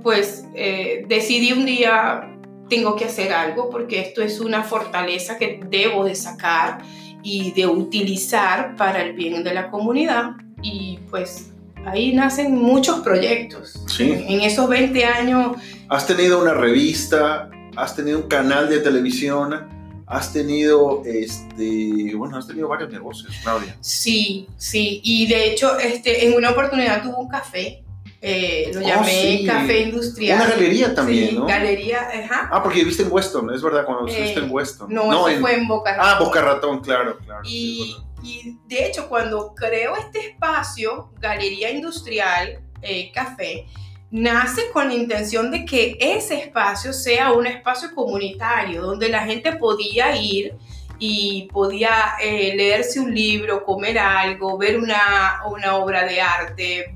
pues 0.03 0.47
eh, 0.55 1.05
decidí 1.09 1.53
un 1.53 1.67
día 1.67 2.35
tengo 2.69 2.97
que 2.97 3.05
hacer 3.05 3.33
algo 3.33 3.71
porque 3.71 4.01
esto 4.01 4.23
es 4.23 4.41
una 4.41 4.63
fortaleza 4.63 5.39
que 5.39 5.61
debo 5.69 6.05
de 6.05 6.15
sacar 6.15 6.79
y 7.23 7.53
de 7.53 7.67
utilizar 7.67 8.77
para 8.77 9.03
el 9.03 9.13
bien 9.15 9.43
de 9.43 9.55
la 9.55 9.71
comunidad 9.71 10.33
y 10.63 10.99
pues 11.11 11.53
ahí 11.91 12.15
nacen 12.15 12.55
muchos 12.55 13.01
proyectos. 13.01 13.81
Sí. 13.87 14.25
En 14.29 14.41
esos 14.41 14.69
20 14.69 15.05
años... 15.05 15.57
Has 15.89 16.07
tenido 16.07 16.41
una 16.41 16.55
revista, 16.55 17.51
has 17.77 17.97
tenido 17.97 18.19
un 18.19 18.29
canal 18.29 18.69
de 18.69 18.81
televisión, 18.81 19.69
has 20.07 20.33
tenido, 20.33 21.03
este, 21.05 22.15
bueno, 22.15 22.37
has 22.39 22.47
tenido 22.47 22.69
varios 22.69 22.91
negocios, 22.91 23.35
Claudia. 23.43 23.77
Sí, 23.81 24.47
sí, 24.57 25.01
y 25.03 25.27
de 25.27 25.51
hecho 25.51 25.79
este, 25.79 26.27
en 26.27 26.35
una 26.35 26.51
oportunidad 26.51 27.03
tuve 27.03 27.15
un 27.17 27.29
café 27.29 27.83
eh, 28.21 28.73
lo 28.75 28.81
oh, 28.81 28.83
llamé 28.83 29.45
Café 29.47 29.83
Industrial. 29.83 30.41
Una 30.41 30.51
galería 30.51 30.95
también, 30.95 31.37
¿no? 31.37 31.47
Galería, 31.47 32.01
ajá. 32.01 32.49
Ah, 32.51 32.63
porque 32.63 32.81
viviste 32.81 33.05
en 33.05 33.13
Weston, 33.13 33.55
es 33.55 33.63
verdad, 33.63 33.85
cuando 33.85 34.09
estuviste 34.09 34.41
en 34.41 34.51
Weston. 34.51 34.93
No, 34.93 35.11
no 35.11 35.41
fue 35.41 35.55
en 35.55 35.69
Boca 35.69 35.97
Ratón. 35.97 36.11
Ah, 36.11 36.19
Boca 36.19 36.41
Ratón, 36.43 36.81
claro, 36.81 37.19
claro. 37.19 37.43
Y, 37.45 37.97
y 38.23 38.59
de 38.67 38.87
hecho, 38.87 39.09
cuando 39.09 39.55
creo 39.55 39.97
este 39.97 40.31
espacio, 40.31 41.13
Galería 41.21 41.71
Industrial 41.71 42.61
eh, 42.83 43.11
Café, 43.13 43.67
nace 44.11 44.71
con 44.73 44.89
la 44.89 44.95
intención 44.95 45.51
de 45.51 45.65
que 45.65 45.97
ese 46.01 46.37
espacio 46.37 46.93
sea 46.93 47.33
un 47.33 47.47
espacio 47.47 47.95
comunitario, 47.95 48.83
donde 48.83 49.09
la 49.09 49.25
gente 49.25 49.57
podía 49.57 50.17
ir 50.17 50.57
y 50.99 51.49
podía 51.53 52.17
eh, 52.21 52.55
leerse 52.57 52.99
un 53.01 53.15
libro, 53.15 53.65
comer 53.65 53.99
algo, 53.99 54.59
ver 54.59 54.79
una, 54.79 55.43
una 55.51 55.77
obra 55.77 56.05
de 56.05 56.21
arte, 56.21 56.95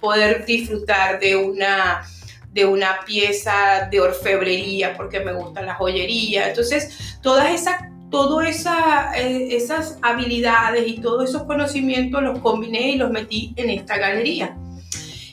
poder 0.00 0.46
disfrutar 0.46 1.20
de 1.20 1.36
una, 1.36 2.06
de 2.52 2.64
una 2.64 3.00
pieza 3.04 3.88
de 3.90 4.00
orfebrería 4.00 4.96
porque 4.96 5.20
me 5.20 5.32
gusta 5.32 5.60
la 5.62 5.74
joyería. 5.74 6.48
Entonces, 6.48 7.18
todas 7.20 7.50
esas 7.50 7.76
todas 8.16 8.66
eh, 9.14 9.48
esas 9.50 9.98
habilidades 10.00 10.88
y 10.88 11.00
todos 11.02 11.28
esos 11.28 11.42
conocimientos 11.42 12.22
los 12.22 12.38
combiné 12.38 12.92
y 12.92 12.96
los 12.96 13.10
metí 13.10 13.52
en 13.56 13.68
esta 13.68 13.98
galería. 13.98 14.56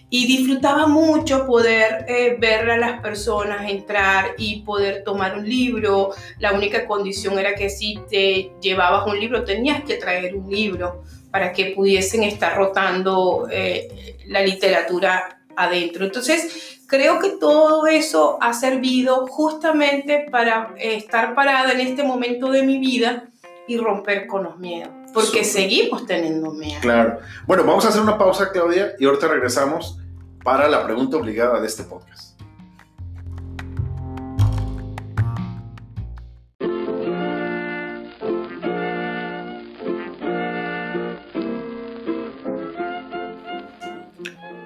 Y 0.09 0.27
disfrutaba 0.27 0.85
mucho 0.85 1.47
poder 1.47 2.05
eh, 2.09 2.35
ver 2.37 2.69
a 2.69 2.77
las 2.77 3.01
personas 3.01 3.71
entrar 3.71 4.35
y 4.37 4.63
poder 4.63 5.05
tomar 5.05 5.37
un 5.37 5.47
libro. 5.47 6.09
La 6.39 6.51
única 6.51 6.85
condición 6.85 7.39
era 7.39 7.55
que 7.55 7.69
si 7.69 7.99
te 8.09 8.51
llevabas 8.61 9.07
un 9.07 9.17
libro 9.17 9.45
tenías 9.45 9.81
que 9.85 9.95
traer 9.95 10.35
un 10.35 10.51
libro 10.51 11.03
para 11.31 11.53
que 11.53 11.67
pudiesen 11.67 12.23
estar 12.23 12.57
rotando 12.57 13.47
eh, 13.49 14.17
la 14.27 14.41
literatura 14.41 15.39
adentro. 15.55 16.05
Entonces, 16.05 16.79
creo 16.87 17.19
que 17.19 17.31
todo 17.31 17.87
eso 17.87 18.37
ha 18.41 18.53
servido 18.53 19.27
justamente 19.27 20.27
para 20.31 20.73
estar 20.77 21.35
parada 21.35 21.71
en 21.71 21.81
este 21.81 22.03
momento 22.03 22.51
de 22.51 22.63
mi 22.63 22.77
vida 22.77 23.29
y 23.67 23.77
romper 23.77 24.27
con 24.27 24.43
los 24.43 24.59
miedos, 24.59 24.91
porque 25.13 25.43
seguimos 25.43 26.05
teniendo 26.05 26.51
miedo. 26.51 26.79
Claro. 26.81 27.19
Bueno, 27.47 27.63
vamos 27.63 27.85
a 27.85 27.89
hacer 27.89 28.01
una 28.01 28.17
pausa, 28.17 28.51
Claudia, 28.51 28.93
y 28.99 29.05
ahorita 29.05 29.27
regresamos 29.27 29.99
para 30.43 30.67
la 30.67 30.85
pregunta 30.85 31.17
obligada 31.17 31.59
de 31.61 31.67
este 31.67 31.83
podcast. 31.83 32.32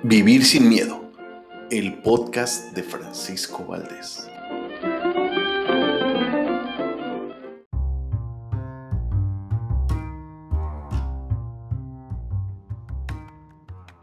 Vivir 0.10 0.46
sin 0.46 0.70
miedo, 0.70 1.02
el 1.70 2.02
podcast 2.02 2.74
de 2.74 2.82
Francisco 2.82 3.66
Valdés. 3.68 4.26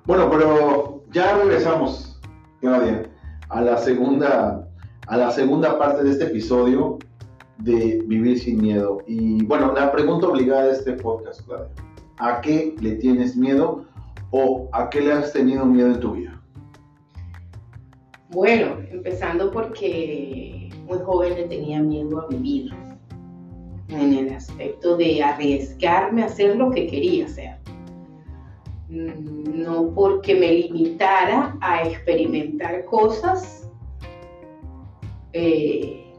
Bueno, 0.05 0.29
pero 0.31 1.05
ya 1.11 1.39
regresamos, 1.39 2.21
Claudia, 2.61 3.11
a 3.49 3.63
la 3.63 3.79
segunda, 3.79 4.69
a 5.07 5.17
la 5.17 5.31
segunda 5.31 5.79
parte 5.79 6.05
de 6.05 6.11
este 6.11 6.25
episodio 6.25 6.99
de 7.57 8.05
Vivir 8.07 8.39
sin 8.39 8.61
miedo. 8.61 8.99
Y 9.07 9.43
bueno, 9.47 9.73
la 9.73 9.91
pregunta 9.91 10.29
obligada 10.29 10.67
de 10.67 10.73
este 10.73 10.93
podcast, 10.93 11.47
Claudia, 11.47 11.71
¿a 12.19 12.43
qué 12.43 12.77
le 12.79 12.97
tienes 12.97 13.37
miedo? 13.37 13.87
¿O 14.37 14.69
a 14.73 14.91
qué 14.91 15.01
le 15.01 15.13
has 15.13 15.33
tenido 15.33 15.65
miedo 15.65 15.95
en 15.95 16.01
tu 16.01 16.11
vida? 16.15 16.43
Bueno, 18.31 18.79
empezando 18.91 19.49
porque 19.53 20.71
muy 20.89 20.99
joven 20.99 21.35
le 21.37 21.45
tenía 21.45 21.81
miedo 21.81 22.21
a 22.21 22.27
vivir, 22.27 22.73
en 23.91 24.13
el 24.13 24.33
aspecto 24.35 24.97
de 24.97 25.23
arriesgarme 25.23 26.25
a 26.25 26.27
hacer 26.27 26.57
lo 26.57 26.73
que 26.73 26.89
quería 26.89 27.27
hacer. 27.27 27.59
Mm, 28.89 29.63
no 29.63 29.95
porque 29.95 30.35
me 30.35 30.51
limitara 30.53 31.57
a 31.61 31.85
experimentar 31.85 32.85
cosas, 32.87 33.71
eh, 35.33 36.13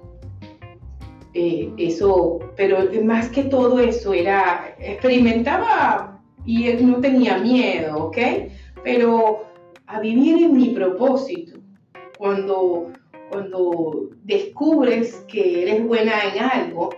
eh, 1.33 1.73
eso, 1.77 2.39
pero 2.55 2.77
más 3.03 3.27
que 3.27 3.43
todo 3.43 3.77
eso 3.81 4.13
era, 4.13 4.73
experimentaba 4.79 6.14
y 6.45 6.67
él 6.67 6.89
no 6.89 6.99
tenía 6.99 7.37
miedo, 7.37 8.05
¿ok? 8.05 8.17
Pero 8.83 9.45
a 9.87 9.99
vivir 9.99 10.43
en 10.43 10.55
mi 10.55 10.69
propósito, 10.69 11.59
cuando, 12.17 12.91
cuando 13.29 14.09
descubres 14.23 15.25
que 15.27 15.63
eres 15.63 15.85
buena 15.85 16.13
en 16.23 16.43
algo, 16.43 16.89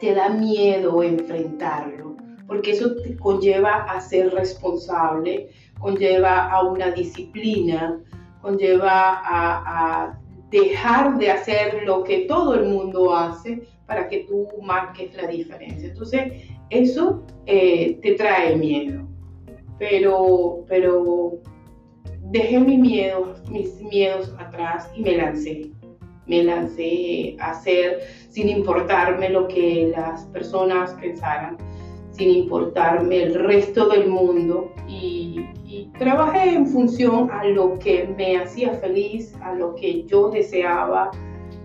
te 0.00 0.14
da 0.14 0.28
miedo 0.28 1.02
enfrentarlo, 1.02 2.16
porque 2.46 2.72
eso 2.72 2.96
te 2.96 3.16
conlleva 3.16 3.84
a 3.84 4.00
ser 4.00 4.32
responsable, 4.34 5.50
conlleva 5.78 6.50
a 6.50 6.62
una 6.62 6.90
disciplina, 6.90 8.00
conlleva 8.42 9.20
a, 9.24 10.02
a 10.04 10.20
dejar 10.50 11.18
de 11.18 11.30
hacer 11.30 11.82
lo 11.84 12.04
que 12.04 12.26
todo 12.26 12.54
el 12.54 12.66
mundo 12.66 13.14
hace 13.14 13.66
para 13.86 14.08
que 14.08 14.20
tú 14.20 14.48
marques 14.62 15.14
la 15.14 15.26
diferencia. 15.26 15.88
Entonces, 15.88 16.32
eso 16.70 17.22
eh, 17.46 17.98
te 18.02 18.14
trae 18.14 18.56
miedo. 18.56 19.02
Pero, 19.78 20.64
pero 20.68 21.38
dejé 22.30 22.60
mis 22.60 22.78
miedos, 22.78 23.42
mis 23.50 23.80
miedos 23.82 24.34
atrás 24.38 24.90
y 24.94 25.02
me 25.02 25.16
lancé. 25.16 25.70
Me 26.26 26.42
lancé 26.42 27.36
a 27.38 27.50
hacer 27.50 28.00
sin 28.30 28.48
importarme 28.48 29.28
lo 29.28 29.46
que 29.46 29.92
las 29.94 30.24
personas 30.26 30.92
pensaran, 30.94 31.58
sin 32.12 32.30
importarme 32.30 33.24
el 33.24 33.34
resto 33.34 33.88
del 33.88 34.08
mundo 34.08 34.72
y, 34.88 35.44
y 35.66 35.90
trabajé 35.98 36.54
en 36.54 36.66
función 36.66 37.30
a 37.30 37.44
lo 37.44 37.78
que 37.78 38.08
me 38.16 38.38
hacía 38.38 38.72
feliz, 38.74 39.34
a 39.42 39.54
lo 39.54 39.74
que 39.74 40.04
yo 40.04 40.30
deseaba 40.30 41.10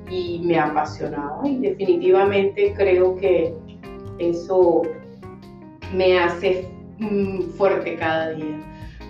y 0.09 0.41
me 0.43 0.59
apasionaba 0.59 1.47
y 1.47 1.57
definitivamente 1.57 2.73
creo 2.75 3.15
que 3.15 3.53
eso 4.19 4.83
me 5.95 6.19
hace 6.19 6.67
mm, 6.99 7.41
fuerte 7.57 7.95
cada 7.95 8.31
día. 8.31 8.59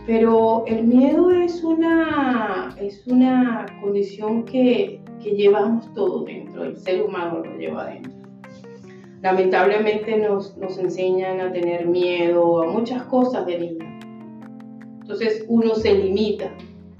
Pero 0.05 0.63
el 0.65 0.87
miedo 0.87 1.29
es 1.31 1.63
una, 1.63 2.75
es 2.79 3.05
una 3.07 3.65
condición 3.81 4.43
que, 4.43 5.01
que 5.21 5.31
llevamos 5.31 5.93
todos 5.93 6.25
dentro, 6.25 6.63
el 6.63 6.77
ser 6.77 7.03
humano 7.03 7.43
lo 7.43 7.57
lleva 7.57 7.85
dentro. 7.85 8.13
Lamentablemente 9.21 10.17
nos, 10.17 10.57
nos 10.57 10.77
enseñan 10.77 11.41
a 11.41 11.51
tener 11.51 11.85
miedo 11.87 12.63
a 12.63 12.67
muchas 12.67 13.03
cosas 13.03 13.45
de 13.45 13.59
niño. 13.59 13.85
Entonces 15.01 15.45
uno 15.47 15.75
se 15.75 15.93
limita. 15.93 16.51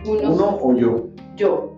Uno, 0.06 0.34
¿Uno 0.34 0.58
o 0.62 0.76
yo? 0.76 1.08
Yo. 1.36 1.76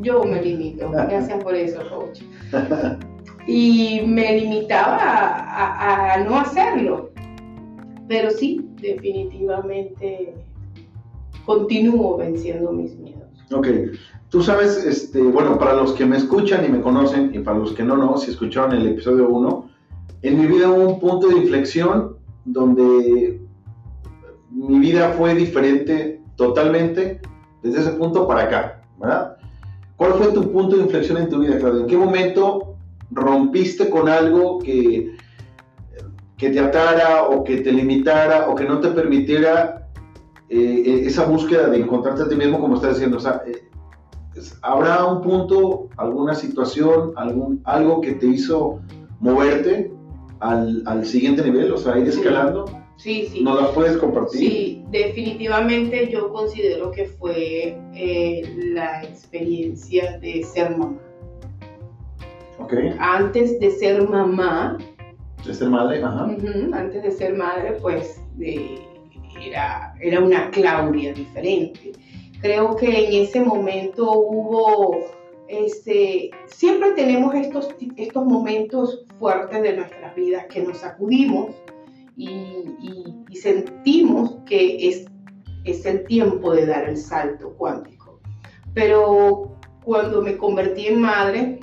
Yo 0.00 0.24
me 0.24 0.42
limito. 0.42 0.90
Gracias 0.92 1.42
por 1.42 1.54
eso, 1.54 1.80
coach. 1.88 2.22
Y 3.46 4.00
me 4.06 4.40
limitaba 4.40 4.98
a, 4.98 6.14
a 6.14 6.24
no 6.24 6.36
hacerlo. 6.36 7.10
Pero 8.08 8.30
sí, 8.30 8.60
definitivamente 8.80 10.34
continúo 11.44 12.16
venciendo 12.16 12.72
mis 12.72 12.96
miedos. 12.98 13.28
Ok, 13.52 13.68
tú 14.30 14.42
sabes, 14.42 14.84
este, 14.84 15.22
bueno, 15.22 15.58
para 15.58 15.74
los 15.74 15.92
que 15.92 16.06
me 16.06 16.16
escuchan 16.16 16.64
y 16.64 16.68
me 16.68 16.80
conocen, 16.80 17.34
y 17.34 17.38
para 17.40 17.58
los 17.58 17.72
que 17.72 17.82
no, 17.82 17.96
no, 17.96 18.16
si 18.16 18.30
escucharon 18.30 18.72
el 18.72 18.86
episodio 18.88 19.28
1, 19.28 19.68
en 20.22 20.40
mi 20.40 20.46
vida 20.46 20.70
hubo 20.70 20.88
un 20.88 21.00
punto 21.00 21.28
de 21.28 21.38
inflexión 21.38 22.16
donde 22.44 23.40
mi 24.50 24.78
vida 24.78 25.10
fue 25.18 25.34
diferente 25.34 26.22
totalmente 26.36 27.20
desde 27.62 27.80
ese 27.80 27.90
punto 27.92 28.26
para 28.26 28.44
acá, 28.44 28.82
¿verdad? 28.98 29.36
¿Cuál 29.96 30.14
fue 30.14 30.32
tu 30.32 30.50
punto 30.50 30.76
de 30.76 30.82
inflexión 30.82 31.18
en 31.18 31.28
tu 31.28 31.40
vida, 31.40 31.58
Claudia? 31.58 31.82
¿En 31.82 31.86
qué 31.86 31.96
momento 31.96 32.53
rompiste 33.10 33.90
con 33.90 34.08
algo 34.08 34.58
que, 34.58 35.16
que 36.36 36.50
te 36.50 36.60
atara 36.60 37.24
o 37.24 37.44
que 37.44 37.58
te 37.58 37.72
limitara 37.72 38.48
o 38.48 38.54
que 38.54 38.64
no 38.64 38.80
te 38.80 38.88
permitiera 38.88 39.88
eh, 40.48 41.02
esa 41.06 41.24
búsqueda 41.24 41.68
de 41.68 41.78
encontrarte 41.78 42.22
a 42.22 42.28
ti 42.28 42.36
mismo, 42.36 42.60
como 42.60 42.76
estás 42.76 42.94
diciendo, 42.94 43.16
o 43.16 43.20
sea, 43.20 43.42
eh, 43.46 43.68
¿habrá 44.62 45.04
un 45.04 45.22
punto, 45.22 45.88
alguna 45.96 46.34
situación, 46.34 47.12
algún, 47.16 47.60
algo 47.64 48.00
que 48.00 48.12
te 48.12 48.26
hizo 48.26 48.80
moverte 49.20 49.92
al, 50.40 50.82
al 50.86 51.06
siguiente 51.06 51.42
nivel, 51.42 51.72
o 51.72 51.78
sea, 51.78 51.98
ir 51.98 52.08
escalando? 52.08 52.66
Sí, 52.96 53.28
sí. 53.30 53.42
¿No 53.42 53.60
la 53.60 53.72
puedes 53.72 53.96
compartir? 53.96 54.38
Sí, 54.38 54.84
definitivamente 54.90 56.10
yo 56.12 56.32
considero 56.32 56.90
que 56.92 57.06
fue 57.06 57.76
eh, 57.94 58.42
la 58.72 59.02
experiencia 59.02 60.18
de 60.18 60.44
ser 60.44 60.76
mamá. 60.76 60.98
Ok. 62.64 62.72
Antes 62.98 63.60
de 63.60 63.70
ser 63.70 64.08
mamá. 64.08 64.78
De 65.44 65.52
ser 65.52 65.68
madre, 65.68 66.02
ajá. 66.02 66.24
antes 66.72 67.02
de 67.02 67.10
ser 67.10 67.34
madre, 67.34 67.76
pues 67.82 68.18
de 68.36 68.80
era, 69.40 69.94
era 70.00 70.20
una 70.20 70.50
Claudia 70.50 71.12
diferente. 71.12 71.92
Creo 72.40 72.74
que 72.76 72.86
en 72.86 73.22
ese 73.24 73.40
momento 73.40 74.10
hubo, 74.12 74.96
este, 75.48 76.30
siempre 76.46 76.92
tenemos 76.92 77.34
estos, 77.34 77.74
estos 77.96 78.24
momentos 78.24 79.04
fuertes 79.18 79.62
de 79.62 79.76
nuestras 79.76 80.14
vidas 80.14 80.46
que 80.46 80.62
nos 80.62 80.78
sacudimos 80.78 81.54
y, 82.16 82.30
sentimos 83.34 84.36
que 84.46 84.88
es, 84.88 85.04
es 85.64 85.84
el 85.84 86.04
tiempo 86.04 86.54
de 86.54 86.64
dar 86.64 86.88
el 86.88 86.96
salto 86.96 87.52
cuántico. 87.58 88.18
Pero 88.72 89.58
cuando 89.84 90.22
me 90.22 90.38
convertí 90.38 90.86
en 90.86 91.02
madre, 91.02 91.60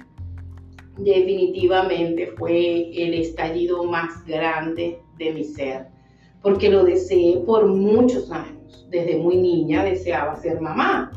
definitivamente 1.04 2.28
fue 2.38 2.90
el 2.96 3.14
estallido 3.14 3.84
más 3.84 4.26
grande 4.26 5.00
de 5.18 5.34
mi 5.34 5.44
ser 5.44 5.92
porque 6.42 6.70
lo 6.70 6.84
deseé 6.84 7.38
por 7.46 7.66
muchos 7.68 8.32
años. 8.32 8.86
Desde 8.90 9.18
muy 9.18 9.38
niña 9.38 9.84
deseaba 9.84 10.36
ser 10.36 10.60
mamá. 10.60 11.12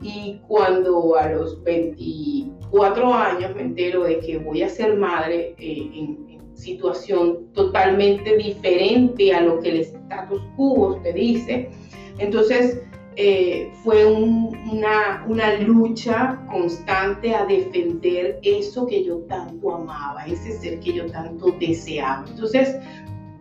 Y 0.00 0.40
cuando 0.48 1.16
a 1.16 1.28
los 1.28 1.62
24 1.62 3.14
años 3.14 3.54
me 3.54 3.62
entero 3.62 4.04
de 4.04 4.18
que 4.18 4.38
voy 4.38 4.62
a 4.62 4.68
ser 4.68 4.96
madre 4.96 5.54
eh, 5.58 5.90
en, 5.94 6.32
situación 6.54 7.50
totalmente 7.54 8.36
diferente 8.36 9.32
a 9.32 9.40
lo 9.40 9.58
que 9.60 9.70
el 9.70 9.80
status 9.80 10.42
quo 10.54 11.00
te 11.02 11.12
dice, 11.14 11.70
entonces 12.18 12.82
eh, 13.16 13.70
fue 13.82 14.04
una, 14.04 15.24
lucha 15.60 16.40
constante 16.50 17.34
a 17.34 17.44
defender 17.44 18.38
eso 18.42 18.86
que 18.86 19.04
yo 19.04 19.18
tanto 19.28 19.74
amaba, 19.74 20.24
ese 20.24 20.58
ser 20.58 20.80
que 20.80 20.94
yo 20.94 21.06
tanto 21.06 21.52
deseaba. 21.58 22.24
Entonces 22.28 22.76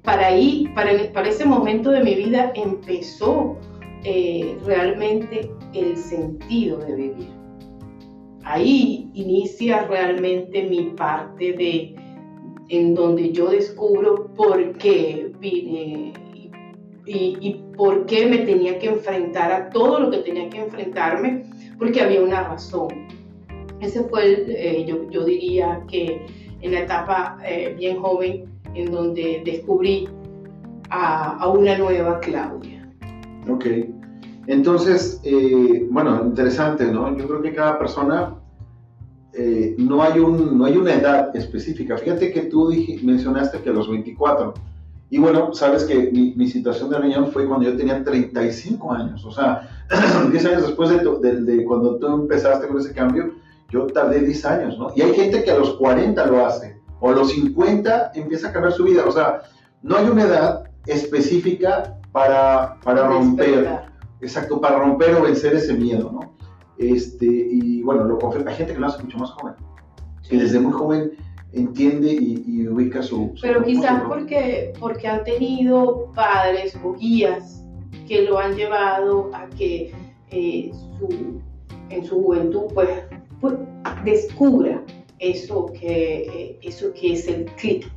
para 0.03 0.27
ahí, 0.27 0.67
para, 0.73 0.91
para 1.13 1.29
ese 1.29 1.45
momento 1.45 1.91
de 1.91 2.03
mi 2.03 2.15
vida 2.15 2.51
empezó 2.55 3.57
eh, 4.03 4.57
realmente 4.65 5.51
el 5.73 5.95
sentido 5.95 6.77
de 6.79 6.95
vivir. 6.95 7.29
Ahí 8.43 9.09
inicia 9.13 9.85
realmente 9.85 10.63
mi 10.63 10.85
parte 10.97 11.53
de 11.53 11.95
en 12.69 12.95
donde 12.95 13.31
yo 13.31 13.49
descubro 13.49 14.27
por 14.35 14.73
qué 14.77 15.31
vine 15.39 16.13
y, 17.05 17.61
por 17.75 18.05
qué 18.05 18.27
me 18.27 18.39
tenía 18.39 18.77
que 18.79 18.87
enfrentar 18.87 19.51
a 19.51 19.69
todo 19.69 19.99
lo 19.99 20.11
que 20.11 20.17
tenía 20.17 20.49
que 20.49 20.59
enfrentarme, 20.59 21.45
porque 21.77 22.01
había 22.01 22.21
una 22.21 22.43
razón. 22.43 22.89
Ese 23.79 24.03
fue, 24.03 24.45
eh, 24.47 24.85
yo, 24.87 25.09
yo, 25.09 25.25
diría 25.25 25.81
que 25.87 26.25
en 26.61 26.71
la 26.71 26.81
etapa 26.81 27.39
eh, 27.43 27.75
bien 27.77 27.99
joven, 27.99 28.45
en 28.75 28.91
donde 28.91 29.41
descubrí 29.43 30.07
a, 30.89 31.47
una 31.47 31.77
nueva 31.77 32.19
Claudia. 32.19 32.87
Ok. 33.49 33.65
Entonces, 34.47 35.19
eh, 35.23 35.87
bueno, 35.89 36.23
interesante, 36.23 36.85
¿no? 36.85 37.17
Yo 37.17 37.27
creo 37.27 37.41
que 37.41 37.53
cada 37.53 37.79
persona, 37.79 38.35
no, 39.77 40.03
hay 40.03 40.19
un, 40.19 40.57
no 40.57 40.65
hay 40.65 40.77
una 40.77 40.93
edad 40.93 41.35
específica. 41.35 41.97
Fíjate 41.97 42.31
que 42.31 42.41
tú 42.41 42.71
mencionaste 43.01 43.59
que 43.61 43.69
a 43.69 43.73
los 43.73 43.89
24. 43.89 44.53
Y 45.11 45.19
bueno, 45.19 45.53
sabes 45.53 45.83
que 45.83 46.09
mi, 46.09 46.47
situación 46.47 46.89
de 46.89 46.97
riñón 46.97 47.33
fue 47.33 47.45
cuando 47.45 47.69
yo 47.69 47.75
tenía 47.75 48.01
35 48.01 48.93
años. 48.93 49.25
O 49.25 49.31
sea, 49.31 49.69
10 50.31 50.45
años 50.45 50.61
después 50.67 50.89
de, 50.89 51.41
de, 51.41 51.65
cuando 51.65 51.97
tú 51.97 52.07
empezaste 52.07 52.69
con 52.69 52.79
ese 52.79 52.93
cambio, 52.93 53.33
yo 53.67 53.87
tardé 53.87 54.21
10 54.21 54.45
años, 54.45 54.79
¿no? 54.79 54.93
Y 54.95 55.01
hay 55.01 55.13
gente 55.13 55.43
que 55.43 55.51
a 55.51 55.57
los 55.57 55.71
40 55.71 56.25
lo 56.27 56.45
hace 56.45 56.79
o 57.01 57.09
a 57.09 57.13
los 57.13 57.29
50 57.29 58.13
empieza 58.15 58.47
a 58.47 58.53
cambiar 58.53 58.71
su 58.71 58.85
vida. 58.85 59.03
O 59.05 59.11
sea, 59.11 59.41
no 59.81 59.97
hay 59.97 60.07
una 60.07 60.23
edad 60.23 60.63
específica 60.85 61.97
para, 62.13 62.79
para 62.81 63.05
romper, 63.05 63.81
exacto, 64.21 64.61
para 64.61 64.79
romper 64.79 65.15
o 65.15 65.23
vencer 65.23 65.55
ese 65.55 65.73
miedo, 65.73 66.09
¿no? 66.09 66.35
Este, 66.77 67.25
y 67.25 67.83
bueno, 67.83 68.05
lo 68.05 68.17
hay 68.47 68.55
gente 68.55 68.73
que 68.73 68.79
lo 68.79 68.87
hace 68.87 69.03
mucho 69.03 69.17
más 69.17 69.31
joven, 69.31 69.55
que 70.29 70.37
desde 70.37 70.61
muy 70.61 70.71
joven 70.71 71.11
entiende 71.53 72.13
y, 72.13 72.67
ubica 72.67 73.01
su, 73.01 73.33
Pero 73.41 73.63
quizás 73.63 74.03
porque, 74.07 74.73
porque 74.79 75.07
han 75.07 75.23
tenido 75.23 76.11
padres 76.15 76.77
o 76.83 76.93
guías 76.93 77.63
que 78.07 78.23
lo 78.23 78.37
han 78.39 78.55
llevado 78.55 79.29
a 79.33 79.49
que 79.49 79.91
eh, 80.31 80.71
su, 80.97 81.41
en 81.89 82.05
su 82.05 82.23
juventud 82.23 82.63
pues, 82.73 82.89
pues 83.39 83.55
descubra 84.03 84.83
eso 85.19 85.67
que, 85.79 86.21
eh, 86.23 86.59
eso 86.61 86.93
que 86.93 87.13
es 87.13 87.27
el 87.27 87.45
clic 87.57 87.89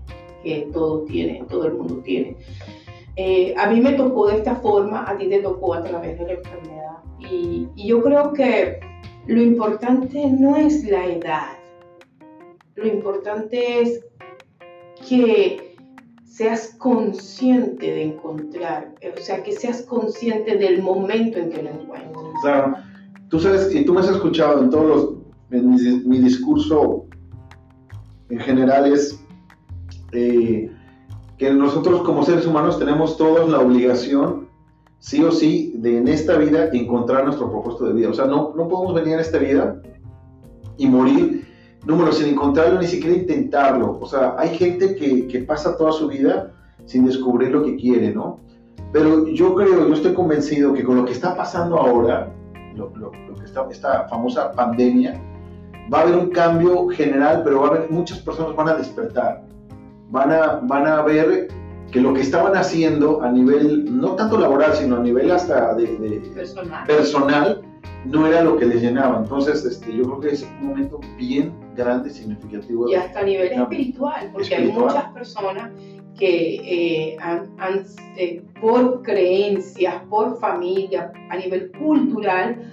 que 0.43 0.69
todo 0.73 1.05
tiene, 1.05 1.45
todo 1.49 1.67
el 1.67 1.75
mundo 1.75 2.03
tiene. 2.05 2.37
Eh, 3.17 3.55
a 3.57 3.71
mí 3.71 3.81
me 3.81 3.93
tocó 3.93 4.27
de 4.27 4.39
esta 4.39 4.57
forma, 4.57 5.09
a 5.09 5.17
ti 5.17 5.29
te 5.29 5.41
tocó 5.41 5.75
a 5.75 5.83
través 5.83 6.19
de 6.19 6.27
la 6.27 6.33
enfermedad. 6.33 6.97
Y, 7.31 7.69
y 7.77 7.89
yo 7.89 8.03
creo 8.03 8.33
que 8.33 8.81
lo 9.27 9.41
importante 9.41 10.27
no 10.27 10.57
es 10.57 10.85
la 10.85 11.07
edad, 11.07 11.47
lo 12.77 12.87
importante 12.87 13.81
es 13.81 14.05
que 15.09 15.77
seas 16.25 16.75
consciente 16.79 17.87
de 17.87 18.03
encontrar, 18.03 18.95
o 19.17 19.21
sea, 19.21 19.43
que 19.43 19.53
seas 19.53 19.83
consciente 19.83 20.57
del 20.57 20.83
momento 20.83 21.39
en 21.39 21.51
que 21.51 21.63
lo 21.63 21.71
encuentras. 21.71 22.25
Claro, 22.43 22.75
tú 23.29 23.39
sabes, 23.39 23.73
y 23.75 23.85
tú 23.85 23.95
me 23.95 24.01
has 24.01 24.09
escuchado 24.09 24.63
en 24.63 24.71
todos 24.71 24.87
los, 24.87 25.61
en 25.61 26.09
mi 26.09 26.19
discurso 26.19 27.07
en 28.31 28.39
general 28.41 28.93
es 28.93 29.21
eh, 30.13 30.71
que 31.39 31.53
nosotros 31.53 32.03
como 32.03 32.23
seres 32.23 32.47
humanos 32.47 32.79
tenemos 32.79 33.17
todos 33.17 33.51
la 33.51 33.61
obligación, 33.61 34.49
sí 34.99 35.23
o 35.23 35.31
sí, 35.31 35.75
de 35.77 35.99
en 35.99 36.09
esta 36.09 36.37
vida 36.39 36.71
encontrar 36.73 37.25
nuestro 37.25 37.51
propósito 37.51 37.87
de 37.87 37.93
vida. 37.93 38.11
O 38.11 38.15
sea, 38.15 38.27
no, 38.27 38.55
no 38.57 38.69
podemos 38.69 38.95
venir 38.95 39.19
a 39.19 39.21
esta 39.21 39.39
vida 39.39 39.81
y 40.77 40.87
morir, 40.87 41.44
número, 41.85 42.13
sin 42.13 42.29
encontrarlo, 42.29 42.81
ni 42.81 42.87
siquiera 42.87 43.17
intentarlo. 43.17 43.99
O 44.01 44.07
sea, 44.07 44.35
hay 44.39 44.57
gente 44.57 44.95
que, 44.95 45.27
que 45.27 45.41
pasa 45.41 45.77
toda 45.77 45.93
su 45.93 46.09
vida 46.09 46.53
sin 46.87 47.05
descubrir 47.07 47.51
lo 47.51 47.63
que 47.63 47.77
quiere, 47.77 48.13
¿no? 48.13 48.41
Pero 48.93 49.27
yo 49.29 49.55
creo, 49.55 49.89
yo 49.89 49.95
estoy 49.95 50.15
convencido 50.15 50.73
que 50.73 50.85
con 50.85 50.97
lo 50.97 51.05
que 51.05 51.13
está 51.13 51.37
pasando 51.37 51.79
ahora, 51.79 52.33
lo, 52.75 52.91
lo, 52.97 53.11
lo 53.29 53.35
que 53.35 53.45
está, 53.45 53.67
esta 53.71 54.09
famosa 54.09 54.53
pandemia, 54.53 55.21
va 55.93 55.99
a 55.99 56.03
haber 56.03 56.17
un 56.17 56.31
cambio 56.31 56.89
general, 56.89 57.43
pero 57.45 57.61
va 57.61 57.67
a 57.67 57.71
haber, 57.71 57.91
muchas 57.91 58.19
personas 58.21 58.55
van 58.55 58.69
a 58.69 58.75
despertar, 58.75 59.43
van 60.11 60.31
a, 60.31 60.61
van 60.63 60.87
a 60.87 61.03
ver 61.03 61.49
que 61.91 62.01
lo 62.01 62.15
que 62.15 62.21
estaban 62.21 62.57
haciendo 62.57 63.23
a 63.23 63.31
nivel, 63.31 64.01
no 64.01 64.17
tanto 64.17 64.39
laboral, 64.39 64.75
sino 64.75 64.97
a 64.97 65.01
nivel 65.01 65.31
hasta 65.31 65.75
de, 65.75 65.87
personal. 66.35 66.87
personal. 66.87 67.63
no 68.05 68.27
era 68.27 68.43
lo 68.43 68.57
que 68.57 68.67
les 68.67 68.83
llenaba. 68.83 69.19
Entonces, 69.19 69.65
este, 69.65 69.95
yo 69.95 70.05
creo 70.05 70.21
que 70.21 70.29
es 70.31 70.43
un 70.61 70.69
momento 70.69 71.01
bien 71.17 71.53
grande, 71.75 72.11
significativo. 72.11 72.89
Y 72.89 72.95
hasta 72.95 73.21
a 73.21 73.25
nivel 73.25 73.53
espiritual, 73.53 74.31
porque 74.33 74.55
hay 74.55 74.73
muchas 74.73 75.05
personas 75.13 75.71
que 76.19 77.13
eh, 77.13 77.17
han, 77.21 77.85
eh, 78.17 78.43
por 78.61 79.03
creencias, 79.03 79.95
por 80.09 80.39
familia, 80.39 81.13
a 81.31 81.37
nivel 81.37 81.73
cultural, 81.73 82.73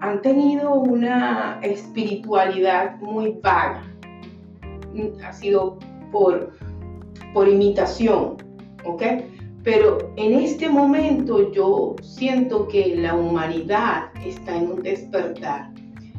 han 0.00 0.20
tenido 0.20 0.74
una 0.74 1.60
espiritualidad 1.62 2.98
muy 3.00 3.38
vaga. 3.42 3.82
Ha 5.24 5.32
sido 5.32 5.78
por 6.10 6.52
por 7.36 7.48
imitación, 7.48 8.38
¿ok? 8.86 9.02
Pero 9.62 9.98
en 10.16 10.32
este 10.38 10.70
momento 10.70 11.52
yo 11.52 11.94
siento 12.00 12.66
que 12.66 12.96
la 12.96 13.14
humanidad 13.14 14.04
está 14.24 14.56
en 14.56 14.70
un 14.72 14.82
despertar 14.82 15.70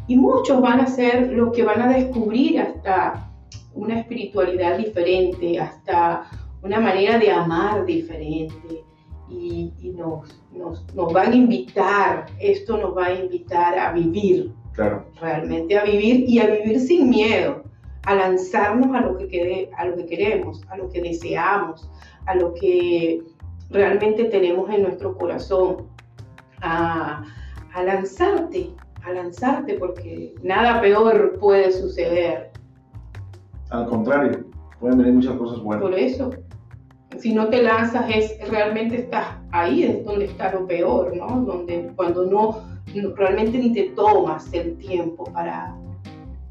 y 0.07 0.15
muchos 0.15 0.61
van 0.61 0.79
a 0.79 0.87
ser 0.87 1.31
los 1.33 1.53
que 1.53 1.63
van 1.63 1.81
a 1.81 1.89
descubrir 1.89 2.59
hasta 2.59 3.31
una 3.73 3.99
espiritualidad 3.99 4.77
diferente, 4.77 5.59
hasta 5.59 6.23
una 6.63 6.79
manera 6.79 7.17
de 7.17 7.31
amar 7.31 7.85
diferente. 7.85 8.83
Y, 9.29 9.73
nos, 9.93 10.39
nos, 10.53 10.85
nos, 10.95 11.11
van 11.11 11.33
a 11.33 11.35
invitar, 11.35 12.27
esto 12.39 12.77
nos 12.77 12.95
va 12.95 13.07
a 13.07 13.13
invitar 13.13 13.77
a 13.77 13.91
vivir, 13.91 14.53
claro. 14.71 15.05
realmente 15.19 15.77
a 15.77 15.83
vivir 15.83 16.23
y 16.29 16.39
a 16.39 16.47
vivir 16.47 16.79
sin 16.79 17.09
miedo 17.09 17.67
a 18.07 18.15
lanzarnos 18.15 18.95
a 18.95 19.01
lo, 19.01 19.17
que 19.17 19.27
quede, 19.27 19.69
a 19.77 19.85
lo 19.85 19.97
que 19.97 20.05
queremos, 20.05 20.63
a 20.69 20.77
lo 20.77 20.89
que 20.89 21.01
deseamos, 21.01 21.89
a 22.25 22.35
lo 22.35 22.53
que 22.53 23.21
realmente 23.69 24.23
tenemos 24.25 24.69
en 24.69 24.83
nuestro 24.83 25.17
corazón, 25.17 25.87
a, 26.61 27.25
a 27.73 27.83
lanzarte, 27.83 28.69
a 29.07 29.13
lanzarte 29.13 29.75
porque 29.75 30.35
nada 30.43 30.81
peor 30.81 31.37
puede 31.39 31.71
suceder. 31.71 32.51
Al 33.69 33.87
contrario, 33.87 34.45
pueden 34.79 34.97
venir 34.99 35.13
muchas 35.13 35.35
cosas 35.37 35.59
buenas. 35.59 35.81
Por 35.81 35.93
eso, 35.93 36.29
si 37.17 37.33
no 37.33 37.47
te 37.49 37.61
lanzas 37.63 38.05
es 38.13 38.49
realmente 38.49 38.97
estás 38.97 39.37
ahí 39.51 39.83
es 39.83 40.05
donde 40.05 40.25
está 40.25 40.53
lo 40.53 40.67
peor, 40.67 41.15
¿no? 41.15 41.41
Donde 41.41 41.91
cuando 41.95 42.25
no 42.25 42.61
realmente 43.15 43.57
ni 43.57 43.73
te 43.73 43.89
tomas 43.91 44.51
el 44.53 44.77
tiempo 44.77 45.25
para 45.25 45.75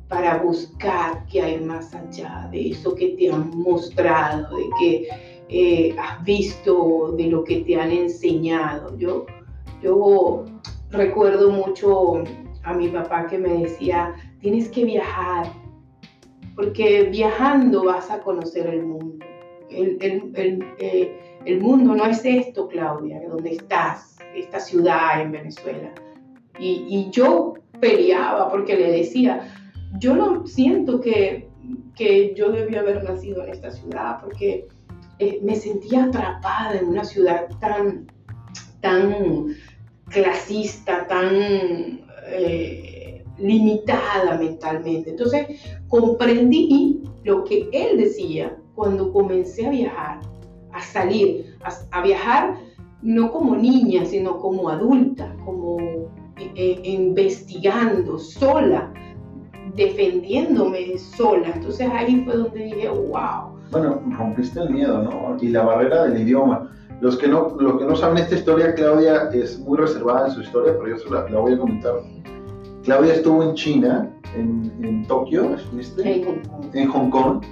para 0.09 0.39
buscar 0.39 1.25
qué 1.27 1.43
hay 1.43 1.61
más 1.61 1.93
allá 1.95 2.49
de 2.53 2.71
eso 2.71 2.95
que 2.95 3.09
te 3.11 3.31
han 3.31 3.51
mostrado, 3.59 4.57
de 4.57 4.65
que 4.79 5.09
eh, 5.49 5.97
has 5.99 6.25
visto, 6.25 7.13
de 7.17 7.25
lo 7.25 7.43
que 7.43 7.63
te 7.63 7.81
han 7.81 7.91
enseñado. 7.91 8.97
Yo, 8.97 9.27
yo 9.83 10.45
recuerdo 10.91 11.51
mucho 11.51 12.23
a 12.67 12.75
mi 12.75 12.89
papá 12.89 13.27
que 13.29 13.39
me 13.39 13.63
decía, 13.63 14.15
tienes 14.41 14.69
que 14.69 14.85
viajar, 14.85 15.47
porque 16.57 17.05
viajando 17.05 17.85
vas 17.85 18.11
a 18.11 18.21
conocer 18.21 18.67
el 18.67 18.83
mundo. 18.85 19.25
El, 19.71 19.99
el, 20.35 20.65
eh, 20.79 21.39
el 21.45 21.61
mundo 21.61 21.95
no 21.95 22.05
es 22.07 22.25
esto, 22.25 22.69
Claudia, 22.69 23.21
donde 23.29 23.53
estás, 23.53 24.17
esta 24.35 24.59
ciudad 24.59 25.23
en 25.23 25.31
Venezuela. 25.33 25.93
Y, 26.59 26.87
y 26.89 27.11
yo 27.11 27.55
peleaba 27.81 28.51
porque 28.51 28.77
le 28.77 28.91
decía, 28.91 29.47
yo 29.99 30.17
no 30.17 30.45
siento 30.47 31.01
que, 31.01 31.49
que 31.95 32.35
yo 32.35 32.51
debía 32.51 32.81
haber 32.81 33.05
nacido 33.05 33.45
en 33.45 33.51
esta 33.51 33.71
ciudad 33.71 34.19
porque 34.21 34.67
eh, 35.21 35.39
me 35.43 35.55
sentía 35.55 36.05
atrapada 36.05 36.79
en 36.79 36.89
una 36.89 37.05
ciudad 37.05 37.47
tan, 37.61 38.07
tan 38.81 39.55
clasista, 40.09 41.07
tan 41.07 42.06
eh, 42.29 43.25
limitada 43.39 44.39
mentalmente. 44.39 45.11
Entonces 45.11 45.47
comprendí 45.89 47.03
lo 47.25 47.45
que 47.45 47.69
él 47.73 47.99
decía 47.99 48.57
cuando 48.75 49.13
comencé 49.13 49.67
a 49.67 49.71
viajar, 49.71 50.21
a 50.73 50.83
salir, 50.83 51.57
a, 51.91 52.03
viajar 52.03 52.57
no 53.03 53.31
como 53.31 53.57
niña, 53.57 54.05
sino 54.05 54.39
como 54.39 54.69
adulta, 54.69 55.35
como 55.45 55.79
eh, 56.39 56.81
investigando 56.85 58.19
sola 58.19 58.93
defendiéndome 59.77 60.99
sola. 60.99 61.53
Entonces 61.55 61.89
ahí 61.93 62.23
fue 62.25 62.37
donde 62.37 62.65
dije, 62.65 62.89
wow. 62.89 63.57
Bueno, 63.71 64.03
rompiste 64.17 64.61
el 64.61 64.71
miedo, 64.71 65.03
¿no? 65.03 65.37
Y 65.41 65.49
la 65.49 65.63
barrera 65.65 66.05
del 66.05 66.23
idioma. 66.23 66.73
Los 67.01 67.19
que 67.19 67.29
no, 67.29 67.57
los 67.61 67.79
que 67.79 67.85
no 67.85 67.95
saben 67.95 68.19
esta 68.19 68.37
historia, 68.37 68.75
Claudia 68.75 69.29
es 69.35 69.59
muy 69.59 69.77
reservada 69.77 70.29
en 70.29 70.33
su 70.33 70.41
historia, 70.41 70.75
pero 70.79 70.97
yo 70.97 71.15
la, 71.15 71.29
la 71.29 71.41
voy 71.41 71.53
a 71.53 71.59
comentar. 71.59 71.95
Claudia 72.87 73.15
estuvo 73.15 73.43
en 73.43 73.55
China, 73.55 74.11
en, 74.35 74.73
en 74.83 75.05
Tokio, 75.07 75.55
¿estuviste? 75.55 76.09
En 76.09 76.25
Hong 76.25 76.41
Kong. 76.41 76.75
En 76.75 76.89
Hong 76.89 77.11
Kong 77.11 77.45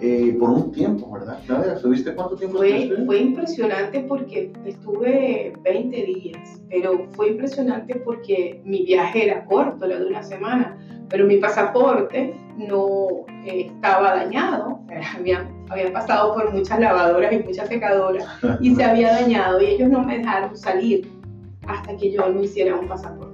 eh, 0.00 0.36
por 0.38 0.50
un 0.50 0.72
tiempo, 0.72 1.10
¿verdad? 1.12 1.38
Claudia, 1.46 1.74
¿estuviste 1.74 2.14
cuánto 2.14 2.36
tiempo? 2.36 2.58
Fue, 2.58 2.92
fue 3.06 3.18
impresionante 3.18 4.00
porque 4.00 4.52
estuve 4.66 5.52
20 5.62 5.96
días, 6.04 6.60
pero 6.68 7.06
fue 7.12 7.28
impresionante 7.28 7.94
porque 8.04 8.60
mi 8.64 8.84
viaje 8.84 9.24
era 9.24 9.44
corto, 9.46 9.86
la 9.86 9.98
de 9.98 10.06
una 10.06 10.22
semana 10.22 10.76
pero 11.12 11.26
mi 11.26 11.36
pasaporte 11.36 12.34
no 12.56 13.26
eh, 13.44 13.66
estaba 13.66 14.16
dañado, 14.16 14.80
había, 15.18 15.48
había, 15.68 15.92
pasado 15.92 16.34
por 16.34 16.52
muchas 16.52 16.80
lavadoras 16.80 17.32
y 17.34 17.38
muchas 17.40 17.68
secadoras 17.68 18.24
y 18.60 18.74
se 18.74 18.82
había 18.82 19.12
dañado 19.12 19.60
y 19.60 19.66
ellos 19.66 19.90
no 19.90 20.02
me 20.02 20.18
dejaron 20.18 20.56
salir 20.56 21.06
hasta 21.68 21.96
que 21.96 22.10
yo 22.10 22.28
no 22.28 22.42
hiciera 22.42 22.76
un 22.76 22.88
pasaporte. 22.88 23.31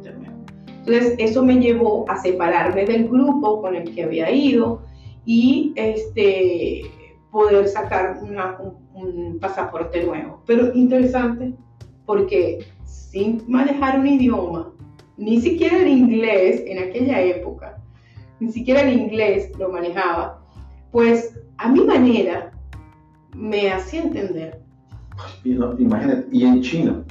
Entonces 0.88 1.16
eso 1.18 1.44
me 1.44 1.60
llevó 1.60 2.08
a 2.08 2.16
separarme 2.16 2.86
del 2.86 3.08
grupo 3.08 3.60
con 3.60 3.76
el 3.76 3.94
que 3.94 4.04
había 4.04 4.30
ido 4.30 4.82
y 5.26 5.74
este, 5.76 6.82
poder 7.30 7.68
sacar 7.68 8.18
un, 8.22 8.38
un 8.94 9.38
pasaporte 9.38 10.02
nuevo. 10.02 10.42
Pero 10.46 10.72
interesante 10.74 11.52
porque 12.06 12.64
sin 12.84 13.42
manejar 13.46 14.00
un 14.00 14.06
idioma, 14.06 14.72
ni 15.18 15.42
siquiera 15.42 15.82
el 15.82 15.88
inglés 15.88 16.62
en 16.66 16.78
aquella 16.78 17.20
época, 17.20 17.82
ni 18.40 18.50
siquiera 18.50 18.80
el 18.80 18.98
inglés 18.98 19.50
lo 19.58 19.68
manejaba, 19.68 20.42
pues 20.90 21.38
a 21.58 21.70
mi 21.70 21.80
manera 21.84 22.50
me 23.34 23.70
hacía 23.70 24.04
entender. 24.04 24.62
imagínate, 25.44 26.28
y 26.32 26.44
en 26.44 26.62
chino. 26.62 27.04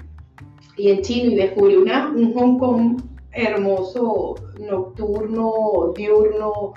Y 0.77 0.89
en 0.89 1.01
chino, 1.03 1.31
y 1.31 1.35
descubrí 1.35 1.75
una, 1.75 2.09
un 2.09 2.33
Hong 2.33 2.57
Kong 2.57 3.01
hermoso, 3.37 4.35
nocturno, 4.59 5.93
diurno. 5.95 6.73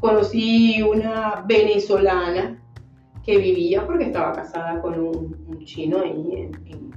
Conocí 0.00 0.82
una 0.82 1.44
venezolana 1.46 2.62
que 3.24 3.36
vivía 3.36 3.86
porque 3.86 4.04
estaba 4.04 4.32
casada 4.32 4.80
con 4.80 4.98
un, 4.98 5.64
chino 5.64 6.00
ahí 6.00 6.32
en 6.32 6.90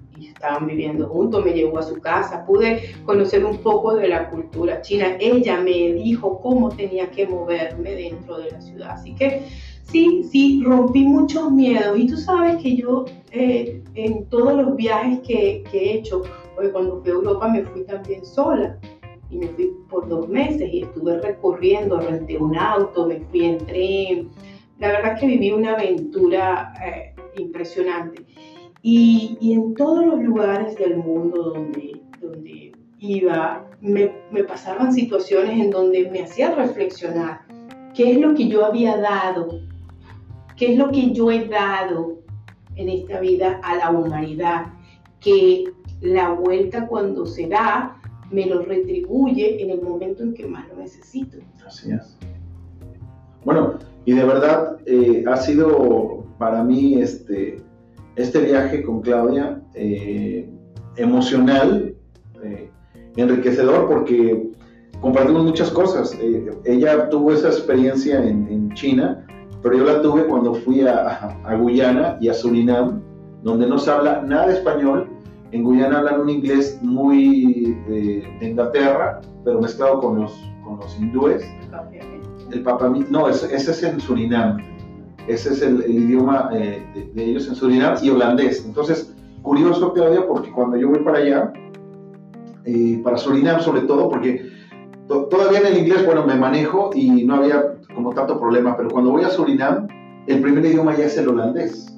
estaban 0.44 0.68
viviendo 0.68 1.08
juntos, 1.08 1.44
me 1.44 1.54
llevó 1.54 1.80
a 1.80 1.84
su 1.84 2.00
casa, 2.02 2.46
pude 2.46 2.82
conocer 3.06 3.46
un 3.46 3.58
poco 3.60 3.96
de 3.96 4.10
la 4.10 4.30
cultura 4.30 4.82
china. 4.82 5.16
Ella 5.20 5.60
me 5.60 5.94
dijo 5.94 6.40
cómo 6.42 6.70
tenía 6.70 7.10
que 7.12 7.26
moverme 7.26 7.92
dentro 7.96 8.38
de 8.40 8.52
la 8.52 8.62
ciudad. 8.62 8.92
Así 8.92 9.16
que 9.16 9.44
sí, 9.84 10.24
sí, 10.30 10.62
rompí 10.66 11.06
muchos 11.06 11.52
miedos. 11.52 11.98
Y 11.98 12.08
tú 12.08 12.18
sabes 12.18 12.62
que 12.62 12.76
yo 12.76 13.06
eh, 13.32 13.82
en 13.96 14.26
todos 14.26 14.54
los 14.54 14.76
viajes 14.76 15.20
que, 15.20 15.64
que 15.72 15.78
he 15.78 15.94
hecho, 15.96 16.24
porque 16.56 16.72
cuando 16.72 17.02
fui 17.02 17.12
a 17.12 17.14
Europa 17.14 17.48
me 17.48 17.64
fui 17.64 17.84
también 17.84 18.26
sola 18.26 18.78
y 19.30 19.38
me 19.38 19.48
fui 19.48 19.74
por 19.90 20.08
dos 20.08 20.28
meses 20.30 20.70
y 20.72 20.84
estuve 20.84 21.20
recorriendo, 21.20 22.00
renté 22.00 22.38
un 22.38 22.56
auto, 22.56 23.08
me 23.08 23.20
fui 23.20 23.46
en 23.46 23.58
tren. 23.66 24.30
La 24.80 24.90
verdad 24.90 25.20
que 25.20 25.28
viví 25.28 25.52
una 25.52 25.74
aventura 25.74 26.74
eh, 26.86 27.16
impresionante. 27.38 28.26
Y, 28.82 29.38
en 29.42 29.74
todos 29.76 30.06
los 30.06 30.22
lugares 30.22 30.78
del 30.78 30.98
mundo 30.98 31.54
donde, 31.54 32.02
donde 32.20 32.74
iba, 33.00 33.66
me, 33.82 34.12
me 34.32 34.44
pasaban 34.44 34.94
situaciones 34.94 35.60
en 35.60 35.72
donde 35.72 36.10
me 36.12 36.24
hacía 36.24 36.54
reflexionar 36.54 37.42
qué 37.94 38.12
es 38.12 38.18
lo 38.20 38.34
que 38.34 38.48
yo 38.50 38.66
había 38.66 38.98
dado, 38.98 39.62
qué 40.58 40.74
es 40.74 40.78
lo 40.78 40.92
que 40.92 41.12
yo 41.12 41.32
he 41.32 41.48
dado 41.48 42.20
en 42.76 42.90
esta 42.90 43.20
vida 43.20 43.60
a 43.64 43.76
la 43.76 43.92
humanidad, 43.92 44.74
que 45.20 45.64
la 46.04 46.34
vuelta 46.34 46.88
cuando 46.88 47.26
se 47.26 47.48
da 47.48 47.98
me 48.30 48.46
lo 48.46 48.62
retribuye 48.62 49.62
en 49.64 49.70
el 49.72 49.82
momento 49.82 50.24
en 50.24 50.34
que 50.34 50.46
más 50.46 50.68
lo 50.70 50.76
necesito. 50.76 51.38
Así 51.66 51.92
es. 51.92 52.18
Bueno, 53.46 53.80
y 54.06 54.14
de 54.14 54.24
verdad 54.24 54.78
eh, 54.86 55.24
ha 55.28 55.38
sido 55.38 56.26
para 56.38 56.64
mí 56.64 57.02
este, 57.02 57.62
este 58.16 58.42
viaje 58.42 58.84
con 58.84 59.02
Claudia 59.02 59.62
eh, 59.76 60.50
emocional, 60.98 61.96
eh, 62.44 62.70
enriquecedor, 63.16 63.88
porque 63.88 64.52
compartimos 65.00 65.44
muchas 65.44 65.70
cosas. 65.72 66.18
Ella 66.66 67.10
tuvo 67.10 67.32
esa 67.32 67.48
experiencia 67.48 68.24
en, 68.24 68.72
China 68.74 69.26
pero 69.62 69.78
yo 69.78 69.86
la 69.86 70.02
tuve 70.02 70.26
cuando 70.26 70.56
fui 70.56 70.82
a, 70.82 71.38
Guyana 71.58 72.18
y 72.20 72.28
a 72.28 72.34
Surinam, 72.34 73.02
donde 73.44 73.66
no 73.66 73.78
se 73.78 73.92
habla 73.92 74.22
nada 74.22 74.52
español. 74.52 75.08
En 75.54 75.64
Guyana 75.64 76.00
hablan 76.00 76.22
un 76.22 76.30
inglés 76.32 76.80
muy 76.82 77.78
de, 77.88 78.28
Inglaterra, 78.42 79.22
pero 79.46 79.62
mezclado 79.62 80.00
con 80.00 80.20
los, 80.20 80.34
con 80.64 80.80
los 80.80 81.00
hindúes. 81.00 81.46
El 82.52 82.64
papamí, 82.64 83.06
no, 83.12 83.30
ese, 83.30 83.56
ese, 83.56 83.70
es 83.70 83.84
en 83.84 84.02
Surinam. 84.02 84.58
Ese 85.28 85.54
es 85.54 85.62
el, 85.62 85.86
idioma 85.88 86.50
eh, 86.54 87.12
de, 87.14 87.24
ellos 87.24 87.48
en 87.48 87.54
Surinam 87.54 87.96
y 88.02 88.10
holandés. 88.10 88.66
Entonces, 88.66 89.16
curioso, 89.44 89.94
Claudia, 89.94 90.26
porque 90.28 90.52
cuando 90.52 90.76
yo 90.76 90.90
voy 90.90 91.04
para 91.04 91.20
allá, 91.20 91.54
eh, 92.66 93.00
para 93.04 93.18
Surinam 93.18 93.62
sobre 93.62 93.82
todo, 93.82 94.10
porque 94.10 94.50
todavía 95.08 95.60
en 95.60 95.68
el 95.68 95.78
inglés, 95.78 96.04
bueno, 96.04 96.26
me 96.26 96.34
manejo 96.34 96.90
y 96.96 97.26
no 97.26 97.36
había 97.36 97.76
como 97.94 98.12
tanto 98.12 98.40
problema, 98.40 98.76
pero 98.76 98.90
cuando 98.90 99.12
voy 99.12 99.24
a 99.24 99.30
Surinam, 99.30 99.88
el 100.26 100.42
primer 100.42 100.66
idioma 100.66 100.98
ya 100.98 101.06
es 101.06 101.16
el 101.16 101.30
holandés. 101.30 101.96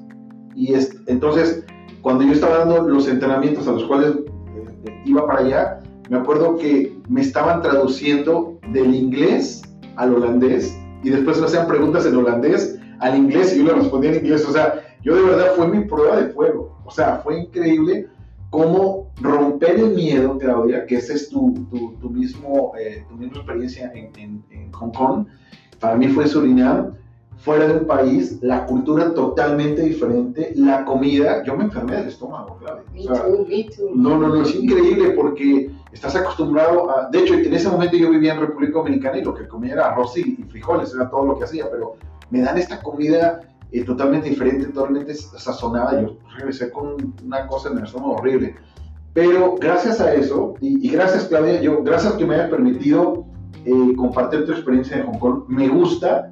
Y 0.56 0.74
es, 0.74 0.94
entonces, 1.08 1.65
cuando 2.06 2.24
yo 2.24 2.34
estaba 2.34 2.60
dando 2.60 2.88
los 2.88 3.08
entrenamientos 3.08 3.68
a 3.68 3.72
los 3.72 3.84
cuales 3.86 4.12
eh, 4.12 5.02
iba 5.06 5.26
para 5.26 5.39
allá, 5.39 5.82
me 6.08 6.18
acuerdo 6.18 6.56
que 6.56 6.96
me 7.10 7.22
estaban 7.22 7.63
traduciendo 7.63 8.60
del 8.72 8.94
inglés 8.94 9.63
al 9.96 10.13
holandés 10.13 10.78
y 11.02 11.10
después 11.10 11.39
me 11.39 11.48
hacían 11.48 11.68
preguntas 11.68 12.06
en 12.06 12.15
holandés 12.15 12.80
al 13.00 13.18
inglés 13.18 13.56
y 13.56 13.58
yo 13.58 13.63
le 13.63 13.74
respondía 13.74 14.12
en 14.12 14.18
inglés. 14.18 14.48
O 14.48 14.52
sea, 14.52 14.84
yo 15.02 15.15
de 15.15 15.24
verdad 15.24 15.54
fue 15.56 15.68
mi 15.68 15.84
prueba 15.86 16.18
de 16.18 16.30
fuego. 16.30 16.80
O 16.86 16.91
sea, 16.91 17.22
fue 17.24 17.39
increíble 17.39 18.08
cómo 18.52 19.12
romper 19.20 19.80
el 19.80 19.96
miedo, 19.96 20.38
Claudia, 20.38 20.86
que 20.86 20.98
esa 20.98 21.13
es 21.13 21.28
tu, 21.30 21.56
tu, 22.00 22.08
mismo, 22.12 22.74
eh, 22.80 23.04
tu 23.10 23.15
misma 23.15 23.38
experiencia 23.38 23.91
en, 23.96 24.44
en, 24.52 24.72
Hong 24.74 24.91
Kong. 24.91 25.26
Para 25.80 25.96
mí 25.96 26.08
fue 26.10 26.28
Surinam, 26.28 26.91
fuera 27.38 27.67
de 27.67 27.78
un 27.80 27.86
país, 27.86 28.39
la 28.41 28.65
cultura 28.65 29.13
totalmente 29.13 29.82
diferente, 29.82 30.54
la 30.56 30.86
comida, 30.86 31.43
yo 31.43 31.56
me 31.56 31.65
enfermé 31.65 31.98
del 31.98 32.08
estómago, 32.08 32.58
Claudia. 32.58 32.84
No, 33.93 34.17
no, 34.17 34.30
no, 34.30 34.41
es 34.41 34.56
increíble 34.56 35.12
porque 35.12 35.71
estás 35.91 36.15
acostumbrado 36.15 36.89
a, 36.89 37.10
de 37.10 37.19
hecho, 37.19 37.36
en 37.36 37.54
ese 37.54 37.69
momento 37.69 37.98
yo 37.98 38.10
vivía 38.10 38.34
en 38.34 38.41
República 38.41 38.80
Dominicana 38.80 39.17
y 39.17 39.24
lo 39.24 39.34
que 39.34 39.48
comía 39.48 39.74
era 39.74 39.91
arroz 39.91 40.17
y 40.17 40.43
frijoles, 40.50 40.93
era 40.93 41.10
todo 41.10 41.26
lo 41.26 41.38
que 41.38 41.43
hacía, 41.43 41.69
pero 41.69 41.95
me 42.30 42.41
dan 42.41 42.58
esta 42.58 42.82
comida 42.82 43.41
eh, 43.71 43.84
totalmente 43.84 44.30
diferente, 44.30 44.67
totalmente 44.67 45.13
sazonada. 45.13 46.02
Yo 46.02 46.17
regresé 46.38 46.71
con 46.71 47.13
una 47.26 47.48
cosa 47.48 47.69
en 47.69 47.80
el 47.80 47.84
estómago 47.84 48.15
horrible. 48.15 48.56
Pero 49.13 49.56
gracias 49.60 50.02
a 50.02 50.13
eso, 50.13 50.56
y, 50.60 50.89
gracias 50.89 51.26
Claudia, 51.26 51.62
yo, 51.62 51.84
gracias 51.84 52.13
que 52.13 52.26
me 52.26 52.36
hayas 52.36 52.50
permitido 52.50 53.26
eh, 53.63 53.93
compartir 53.95 54.45
tu 54.45 54.52
experiencia 54.52 54.98
en 54.98 55.06
Hong 55.06 55.19
Kong, 55.19 55.43
me 55.48 55.69
gusta. 55.69 56.32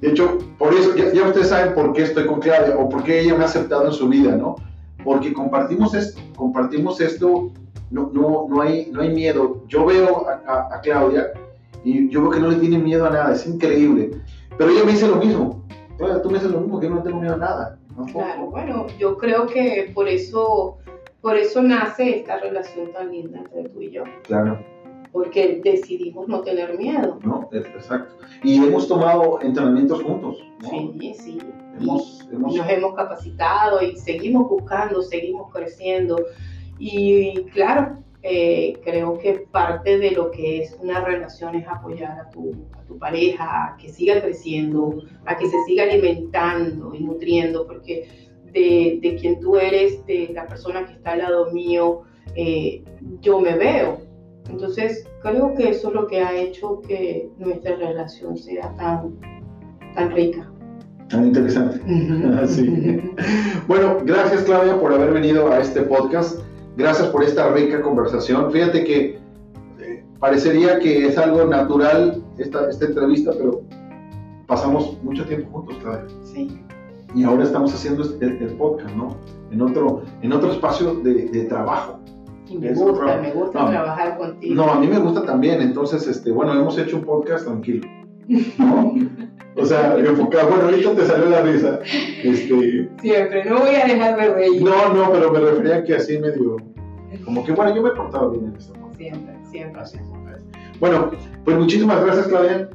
De 0.00 0.10
hecho, 0.10 0.38
por 0.58 0.74
eso, 0.74 0.94
ya, 0.96 1.12
ya, 1.12 1.26
ustedes 1.26 1.48
saben 1.48 1.74
por 1.74 1.92
qué 1.92 2.02
estoy 2.02 2.26
con 2.26 2.40
Claudia 2.40 2.76
o 2.76 2.88
por 2.88 3.02
qué 3.04 3.20
ella 3.20 3.34
me 3.34 3.42
ha 3.42 3.46
aceptado 3.46 3.86
en 3.86 3.92
su 3.92 4.08
vida, 4.08 4.36
¿no? 4.36 4.56
Porque 5.02 5.32
compartimos 5.32 5.94
esto, 5.94 6.20
compartimos 6.36 7.00
esto, 7.00 7.50
no, 7.90 8.10
no, 8.12 8.46
no, 8.48 8.60
hay, 8.62 8.88
no 8.90 9.02
hay 9.02 9.10
miedo. 9.10 9.62
Yo 9.68 9.86
veo 9.86 10.26
a, 10.28 10.74
a 10.74 10.80
Claudia 10.80 11.32
y 11.84 12.08
yo 12.08 12.22
veo 12.22 12.30
que 12.30 12.40
no 12.40 12.48
le 12.48 12.56
tiene 12.56 12.78
miedo 12.78 13.06
a 13.06 13.10
nada, 13.10 13.32
es 13.34 13.46
increíble. 13.46 14.10
Pero 14.56 14.70
ella 14.70 14.84
me 14.84 14.92
dice 14.92 15.08
lo 15.08 15.16
mismo, 15.16 15.64
tú 16.22 16.30
me 16.30 16.34
dices 16.34 16.50
lo 16.50 16.60
mismo, 16.60 16.80
que 16.80 16.88
yo 16.88 16.94
no 16.94 17.02
tengo 17.02 17.20
miedo 17.20 17.34
a 17.34 17.38
nada. 17.38 17.78
Claro, 18.12 18.46
bueno, 18.46 18.86
yo 18.98 19.16
creo 19.16 19.46
que 19.46 19.92
por 19.94 20.08
eso, 20.08 20.78
por 21.20 21.36
eso 21.36 21.62
nace 21.62 22.18
esta 22.18 22.38
relación 22.38 22.92
tan 22.92 23.10
linda 23.10 23.38
entre 23.38 23.68
tú 23.68 23.82
y 23.82 23.90
yo. 23.90 24.04
Claro. 24.22 24.58
Porque 25.14 25.60
decidimos 25.62 26.26
no 26.26 26.40
tener 26.40 26.76
miedo. 26.76 27.20
No, 27.22 27.48
exacto. 27.52 28.16
Y 28.42 28.56
hemos 28.56 28.88
tomado 28.88 29.40
entrenamientos 29.40 30.02
juntos. 30.02 30.38
Sí, 30.68 31.14
sí. 31.14 31.38
Hemos, 31.80 32.28
hemos... 32.32 32.56
Nos 32.56 32.68
hemos 32.68 32.94
capacitado 32.96 33.80
y 33.80 33.96
seguimos 33.96 34.48
buscando, 34.48 35.00
seguimos 35.02 35.52
creciendo. 35.52 36.16
Y 36.80 37.44
claro, 37.52 37.98
eh, 38.24 38.72
creo 38.82 39.16
que 39.16 39.46
parte 39.52 39.98
de 39.98 40.10
lo 40.10 40.32
que 40.32 40.62
es 40.62 40.76
una 40.82 41.04
relación 41.04 41.54
es 41.54 41.68
apoyar 41.68 42.18
a 42.18 42.30
tu, 42.30 42.52
a 42.72 42.82
tu 42.82 42.98
pareja, 42.98 43.44
a 43.44 43.76
que 43.76 43.90
siga 43.90 44.20
creciendo, 44.20 45.00
a 45.26 45.36
que 45.36 45.46
se 45.46 45.62
siga 45.68 45.84
alimentando 45.84 46.92
y 46.92 47.04
nutriendo, 47.04 47.68
porque 47.68 48.08
de, 48.52 48.98
de 49.00 49.14
quien 49.14 49.38
tú 49.38 49.58
eres, 49.58 50.04
de 50.06 50.30
la 50.34 50.48
persona 50.48 50.84
que 50.84 50.94
está 50.94 51.12
al 51.12 51.18
lado 51.18 51.52
mío, 51.52 52.02
eh, 52.34 52.82
yo 53.20 53.38
me 53.38 53.56
veo. 53.56 54.12
Entonces, 54.50 55.06
creo 55.22 55.54
que 55.54 55.70
eso 55.70 55.88
es 55.88 55.94
lo 55.94 56.06
que 56.06 56.20
ha 56.20 56.34
hecho 56.34 56.80
que 56.82 57.30
nuestra 57.38 57.76
relación 57.76 58.36
sea 58.36 58.74
tan, 58.76 59.18
tan 59.94 60.10
rica. 60.12 60.50
Tan 61.08 61.26
interesante. 61.26 61.80
Bueno, 63.66 63.96
gracias 64.04 64.42
Claudia 64.42 64.78
por 64.78 64.92
haber 64.92 65.12
venido 65.12 65.50
a 65.50 65.58
este 65.58 65.80
podcast. 65.82 66.40
Gracias 66.76 67.08
por 67.08 67.22
esta 67.22 67.50
rica 67.50 67.80
conversación. 67.80 68.52
Fíjate 68.52 68.84
que 68.84 69.18
eh, 69.80 70.04
parecería 70.20 70.78
que 70.80 71.06
es 71.06 71.16
algo 71.16 71.44
natural 71.46 72.22
esta, 72.36 72.68
esta 72.68 72.84
entrevista, 72.84 73.32
pero 73.32 73.62
pasamos 74.46 75.02
mucho 75.02 75.24
tiempo 75.24 75.50
juntos, 75.50 75.78
Claudia. 75.82 76.04
Sí. 76.24 76.60
Y 77.14 77.24
ahora 77.24 77.44
estamos 77.44 77.72
haciendo 77.72 78.02
el, 78.20 78.56
podcast, 78.58 78.94
¿no? 78.94 79.16
En 79.50 79.62
otro, 79.62 80.02
en 80.20 80.32
otro 80.32 80.52
espacio 80.52 80.96
de, 80.96 81.26
de 81.28 81.44
trabajo. 81.44 82.00
Y 82.46 82.58
me 82.58 82.74
gusta, 82.74 83.16
me 83.18 83.32
gusta 83.32 83.70
trabajar 83.70 84.18
contigo. 84.18 84.54
No, 84.54 84.70
a 84.70 84.78
mí 84.78 84.86
me 84.86 84.98
gusta 84.98 85.24
también. 85.24 85.62
Entonces, 85.62 86.06
este, 86.06 86.30
bueno, 86.30 86.52
hemos 86.52 86.78
hecho 86.78 86.96
un 86.96 87.04
podcast 87.04 87.46
tranquilo. 87.46 87.86
¿no? 88.58 88.94
O 89.56 89.64
sea, 89.64 89.96
enfocado. 89.96 90.48
Bueno, 90.48 90.64
ahorita 90.64 90.94
te 90.94 91.06
salió 91.06 91.30
la 91.30 91.42
risa. 91.42 91.80
Este... 92.22 92.90
Siempre, 93.00 93.44
no 93.44 93.60
voy 93.60 93.74
a 93.74 93.86
dejar 93.86 94.16
de 94.16 94.34
reír. 94.34 94.62
No, 94.62 94.92
no, 94.92 95.12
pero 95.12 95.32
me 95.32 95.40
refería 95.40 95.76
a 95.76 95.84
que 95.84 95.94
así 95.94 96.18
medio. 96.18 96.56
Como 97.24 97.44
que 97.44 97.52
bueno, 97.52 97.74
yo 97.74 97.82
me 97.82 97.90
he 97.90 97.92
portado 97.92 98.30
bien 98.30 98.46
en 98.46 98.56
esto. 98.56 98.74
Siempre, 98.96 99.34
siempre, 99.50 99.86
siempre. 99.86 100.14
Bueno, 100.80 101.10
pues 101.44 101.56
muchísimas 101.56 102.04
gracias, 102.04 102.26
Claudia. 102.26 102.68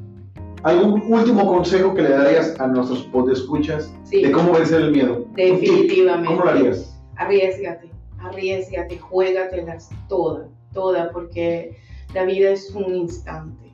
¿Algún 0.64 1.02
último 1.08 1.46
consejo 1.46 1.94
que 1.94 2.02
le 2.02 2.10
darías 2.10 2.60
a 2.60 2.68
nuestros 2.68 3.04
podescuchas 3.08 3.94
sí. 4.04 4.24
de 4.24 4.32
cómo 4.32 4.54
vencer 4.54 4.82
el 4.82 4.92
miedo? 4.92 5.26
Definitivamente. 5.36 6.28
¿Cómo 6.28 6.44
lo 6.44 6.50
harías? 6.50 7.02
Arriesgate, 7.16 7.90
arriesgate, 8.22 8.98
juégatelas 8.98 9.90
todas, 10.08 10.50
todas, 10.74 11.12
porque 11.12 11.78
la 12.14 12.24
vida 12.24 12.52
es 12.52 12.72
un 12.72 12.96
instante 12.96 13.70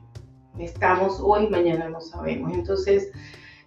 estamos 0.58 1.20
hoy, 1.22 1.48
mañana 1.48 1.88
no 1.88 2.00
sabemos. 2.00 2.52
Entonces, 2.52 3.10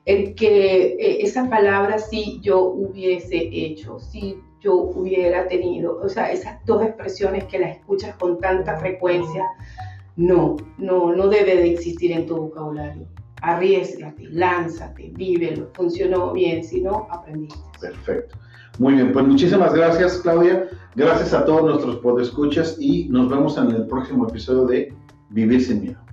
el 0.05 0.35
que 0.35 0.95
eh, 0.99 1.21
esa 1.21 1.49
palabra 1.49 1.99
si 1.99 2.39
yo 2.41 2.63
hubiese 2.63 3.49
hecho, 3.51 3.99
si 3.99 4.37
yo 4.61 4.75
hubiera 4.75 5.47
tenido, 5.47 5.99
o 6.01 6.09
sea, 6.09 6.31
esas 6.31 6.63
dos 6.65 6.83
expresiones 6.83 7.45
que 7.45 7.59
las 7.59 7.77
escuchas 7.77 8.15
con 8.15 8.39
tanta 8.39 8.77
frecuencia, 8.77 9.45
no, 10.15 10.57
no, 10.77 11.13
no 11.15 11.27
debe 11.27 11.55
de 11.55 11.71
existir 11.71 12.11
en 12.11 12.25
tu 12.25 12.35
vocabulario. 12.35 13.07
Arriesgate, 13.41 14.23
lánzate, 14.31 15.11
vívelo, 15.13 15.69
funcionó 15.73 16.33
bien, 16.33 16.63
si 16.63 16.81
no, 16.81 17.07
aprendiste. 17.09 17.57
Perfecto. 17.79 18.37
Muy 18.79 18.93
bien, 18.93 19.11
pues 19.11 19.27
muchísimas 19.27 19.73
gracias 19.73 20.19
Claudia, 20.19 20.69
gracias 20.95 21.33
a 21.33 21.43
todos 21.43 21.63
nuestros 21.65 21.97
podescuchas 21.97 22.77
y 22.79 23.09
nos 23.09 23.29
vemos 23.29 23.57
en 23.57 23.71
el 23.71 23.85
próximo 23.87 24.27
episodio 24.27 24.65
de 24.67 24.93
Vivir 25.31 25.61
sin 25.61 25.81
miedo. 25.81 26.08